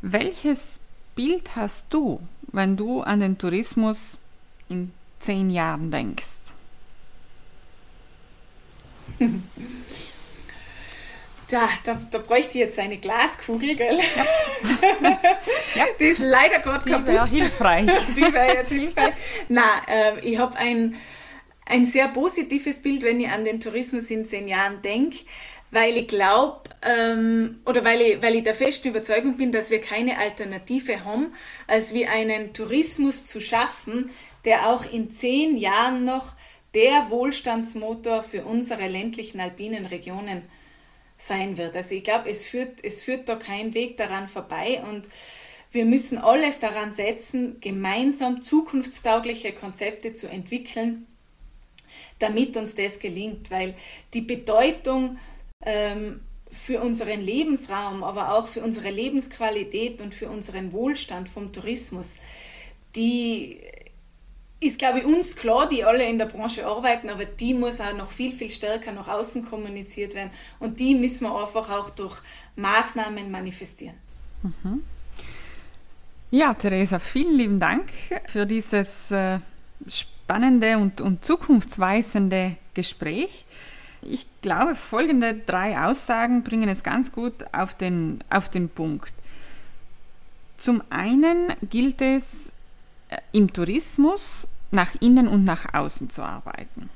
Welches 0.00 0.80
Bild 1.14 1.56
hast 1.56 1.92
du, 1.92 2.20
wenn 2.54 2.76
du 2.76 3.02
an 3.02 3.20
den 3.20 3.36
Tourismus 3.36 4.18
in 4.68 4.92
zehn 5.18 5.50
Jahren 5.50 5.90
denkst? 5.90 6.54
Da, 11.50 11.68
da, 11.84 12.00
da 12.10 12.18
bräuchte 12.18 12.52
ich 12.52 12.64
jetzt 12.64 12.78
eine 12.78 12.96
Glaskugel, 12.96 13.76
gell? 13.76 13.98
Ja. 13.98 14.24
ja. 15.74 15.84
Die 16.00 16.04
ist 16.04 16.18
leider 16.18 16.58
gerade 16.60 16.88
kaputt. 16.90 17.06
Die 17.06 17.12
wäre 17.12 17.28
hilfreich. 17.28 17.90
Die 18.16 18.32
wäre 18.32 18.54
jetzt 18.54 18.72
hilfreich. 18.72 19.12
Nein, 19.50 19.80
äh, 19.86 20.20
ich 20.20 20.38
habe 20.38 20.56
ein, 20.56 20.96
ein 21.66 21.84
sehr 21.84 22.08
positives 22.08 22.80
Bild, 22.80 23.02
wenn 23.02 23.20
ich 23.20 23.28
an 23.28 23.44
den 23.44 23.60
Tourismus 23.60 24.10
in 24.10 24.24
zehn 24.24 24.48
Jahren 24.48 24.80
denke, 24.80 25.18
weil 25.70 25.96
ich 25.96 26.08
glaube, 26.08 26.62
ähm, 26.84 27.60
oder 27.64 27.84
weil 27.84 28.00
ich, 28.00 28.22
weil 28.22 28.34
ich 28.36 28.42
der 28.42 28.54
festen 28.54 28.88
Überzeugung 28.88 29.36
bin, 29.36 29.52
dass 29.52 29.70
wir 29.70 29.80
keine 29.80 30.18
Alternative 30.18 31.04
haben, 31.04 31.32
als 31.66 31.94
wie 31.94 32.06
einen 32.06 32.52
Tourismus 32.52 33.24
zu 33.24 33.40
schaffen, 33.40 34.10
der 34.44 34.68
auch 34.68 34.84
in 34.90 35.10
zehn 35.10 35.56
Jahren 35.56 36.04
noch 36.04 36.34
der 36.74 37.08
Wohlstandsmotor 37.08 38.22
für 38.22 38.44
unsere 38.44 38.88
ländlichen 38.88 39.40
alpinen 39.40 39.86
Regionen 39.86 40.42
sein 41.16 41.56
wird. 41.56 41.74
Also 41.74 41.94
ich 41.94 42.04
glaube, 42.04 42.28
es 42.28 42.46
führt, 42.46 42.84
es 42.84 43.02
führt 43.02 43.28
da 43.28 43.36
kein 43.36 43.72
Weg 43.72 43.96
daran 43.96 44.28
vorbei 44.28 44.82
und 44.88 45.08
wir 45.72 45.84
müssen 45.84 46.18
alles 46.18 46.60
daran 46.60 46.92
setzen, 46.92 47.60
gemeinsam 47.60 48.42
zukunftstaugliche 48.42 49.52
Konzepte 49.52 50.14
zu 50.14 50.28
entwickeln, 50.28 51.06
damit 52.18 52.56
uns 52.56 52.74
das 52.74 52.98
gelingt, 52.98 53.50
weil 53.50 53.74
die 54.12 54.20
Bedeutung 54.20 55.18
ähm, 55.64 56.20
für 56.54 56.80
unseren 56.80 57.20
Lebensraum, 57.20 58.02
aber 58.02 58.34
auch 58.34 58.48
für 58.48 58.62
unsere 58.62 58.90
Lebensqualität 58.90 60.00
und 60.00 60.14
für 60.14 60.28
unseren 60.28 60.72
Wohlstand 60.72 61.28
vom 61.28 61.52
Tourismus, 61.52 62.14
die 62.96 63.60
ist, 64.60 64.78
glaube 64.78 65.00
ich, 65.00 65.04
uns 65.04 65.36
klar, 65.36 65.68
die 65.68 65.84
alle 65.84 66.08
in 66.08 66.16
der 66.16 66.26
Branche 66.26 66.66
arbeiten, 66.66 67.10
aber 67.10 67.24
die 67.24 67.54
muss 67.54 67.80
auch 67.80 67.94
noch 67.94 68.10
viel, 68.10 68.32
viel 68.32 68.50
stärker 68.50 68.92
nach 68.92 69.08
außen 69.08 69.44
kommuniziert 69.44 70.14
werden. 70.14 70.30
Und 70.58 70.80
die 70.80 70.94
müssen 70.94 71.24
wir 71.24 71.38
einfach 71.38 71.68
auch 71.70 71.90
durch 71.90 72.22
Maßnahmen 72.56 73.30
manifestieren. 73.30 73.96
Mhm. 74.42 74.82
Ja, 76.30 76.54
Theresa, 76.54 76.98
vielen 76.98 77.36
lieben 77.36 77.60
Dank 77.60 77.90
für 78.26 78.46
dieses 78.46 79.10
äh, 79.10 79.38
spannende 79.86 80.78
und, 80.78 81.00
und 81.00 81.24
zukunftsweisende 81.24 82.56
Gespräch. 82.72 83.44
Ich 84.04 84.26
glaube, 84.42 84.74
folgende 84.74 85.34
drei 85.34 85.80
Aussagen 85.86 86.42
bringen 86.42 86.68
es 86.68 86.82
ganz 86.82 87.12
gut 87.12 87.44
auf 87.52 87.74
den, 87.74 88.22
auf 88.30 88.48
den 88.50 88.68
Punkt. 88.68 89.14
Zum 90.56 90.82
einen 90.90 91.52
gilt 91.70 92.00
es, 92.02 92.52
äh, 93.08 93.18
im 93.32 93.52
Tourismus 93.52 94.46
nach 94.70 94.94
innen 95.00 95.28
und 95.28 95.44
nach 95.44 95.72
außen 95.74 96.10
zu 96.10 96.22
arbeiten. 96.22 96.90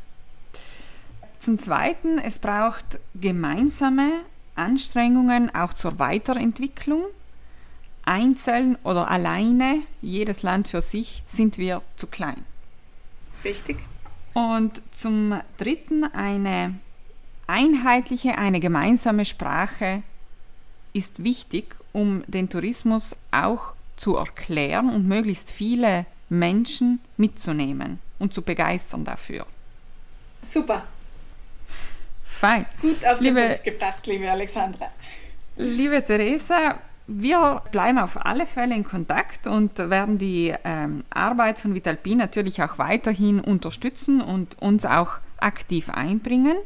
Zum 1.38 1.58
Zweiten, 1.58 2.18
es 2.18 2.38
braucht 2.38 2.98
gemeinsame 3.14 4.20
Anstrengungen 4.54 5.54
auch 5.54 5.72
zur 5.72 5.98
Weiterentwicklung. 5.98 7.04
Einzeln 8.04 8.76
oder 8.84 9.10
alleine, 9.10 9.82
jedes 10.00 10.42
Land 10.42 10.68
für 10.68 10.82
sich, 10.82 11.22
sind 11.26 11.58
wir 11.58 11.82
zu 11.96 12.06
klein. 12.06 12.44
Richtig. 13.44 13.78
Und 14.32 14.82
zum 14.92 15.40
Dritten, 15.58 16.04
eine 16.04 16.74
einheitliche, 17.48 18.38
eine 18.38 18.60
gemeinsame 18.60 19.24
Sprache 19.24 20.02
ist 20.92 21.24
wichtig, 21.24 21.74
um 21.92 22.22
den 22.28 22.48
Tourismus 22.48 23.16
auch 23.32 23.72
zu 23.96 24.16
erklären 24.16 24.90
und 24.90 25.08
möglichst 25.08 25.50
viele 25.50 26.06
Menschen 26.28 27.00
mitzunehmen 27.16 27.98
und 28.18 28.32
zu 28.32 28.42
begeistern 28.42 29.04
dafür. 29.04 29.46
Super. 30.42 30.86
Fein. 32.24 32.66
Gut 32.80 33.04
auf 33.04 33.18
den 33.18 33.34
liebe, 33.34 33.48
Punkt 33.48 33.64
gebracht, 33.64 34.06
liebe 34.06 34.30
Alexandra. 34.30 34.90
Liebe 35.56 36.04
Theresa, 36.04 36.78
wir 37.08 37.62
bleiben 37.72 37.98
auf 37.98 38.24
alle 38.24 38.46
Fälle 38.46 38.74
in 38.74 38.84
Kontakt 38.84 39.46
und 39.46 39.78
werden 39.78 40.18
die 40.18 40.54
ähm, 40.62 41.04
Arbeit 41.10 41.58
von 41.58 41.74
Vitalpi 41.74 42.14
natürlich 42.14 42.62
auch 42.62 42.78
weiterhin 42.78 43.40
unterstützen 43.40 44.20
und 44.20 44.60
uns 44.60 44.84
auch 44.84 45.18
aktiv 45.38 45.88
einbringen. 45.88 46.58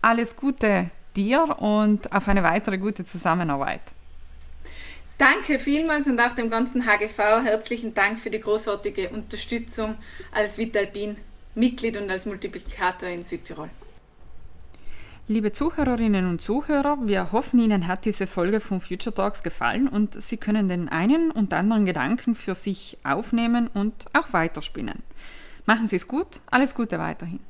Alles 0.00 0.36
Gute 0.36 0.90
dir 1.16 1.58
und 1.58 2.12
auf 2.12 2.28
eine 2.28 2.42
weitere 2.42 2.78
gute 2.78 3.04
Zusammenarbeit. 3.04 3.80
Danke 5.18 5.58
vielmals 5.58 6.06
und 6.06 6.20
auch 6.20 6.32
dem 6.32 6.48
ganzen 6.48 6.86
HGV 6.86 7.18
herzlichen 7.42 7.92
Dank 7.92 8.20
für 8.20 8.30
die 8.30 8.40
großartige 8.40 9.08
Unterstützung 9.08 9.96
als 10.30 10.58
Vitalpin 10.58 11.16
Mitglied 11.56 12.00
und 12.00 12.08
als 12.08 12.26
Multiplikator 12.26 13.08
in 13.08 13.24
Südtirol. 13.24 13.68
Liebe 15.26 15.52
Zuhörerinnen 15.52 16.26
und 16.26 16.40
Zuhörer, 16.40 16.98
wir 17.02 17.32
hoffen, 17.32 17.58
Ihnen 17.58 17.88
hat 17.88 18.04
diese 18.04 18.28
Folge 18.28 18.60
von 18.60 18.80
Future 18.80 19.12
Talks 19.12 19.42
gefallen 19.42 19.88
und 19.88 20.22
Sie 20.22 20.36
können 20.36 20.68
den 20.68 20.88
einen 20.88 21.32
und 21.32 21.52
anderen 21.52 21.84
Gedanken 21.84 22.36
für 22.36 22.54
sich 22.54 22.96
aufnehmen 23.02 23.68
und 23.74 24.06
auch 24.14 24.32
weiterspinnen. 24.32 25.02
Machen 25.66 25.88
Sie 25.88 25.96
es 25.96 26.06
gut, 26.06 26.28
alles 26.46 26.74
Gute 26.74 26.98
weiterhin. 26.98 27.40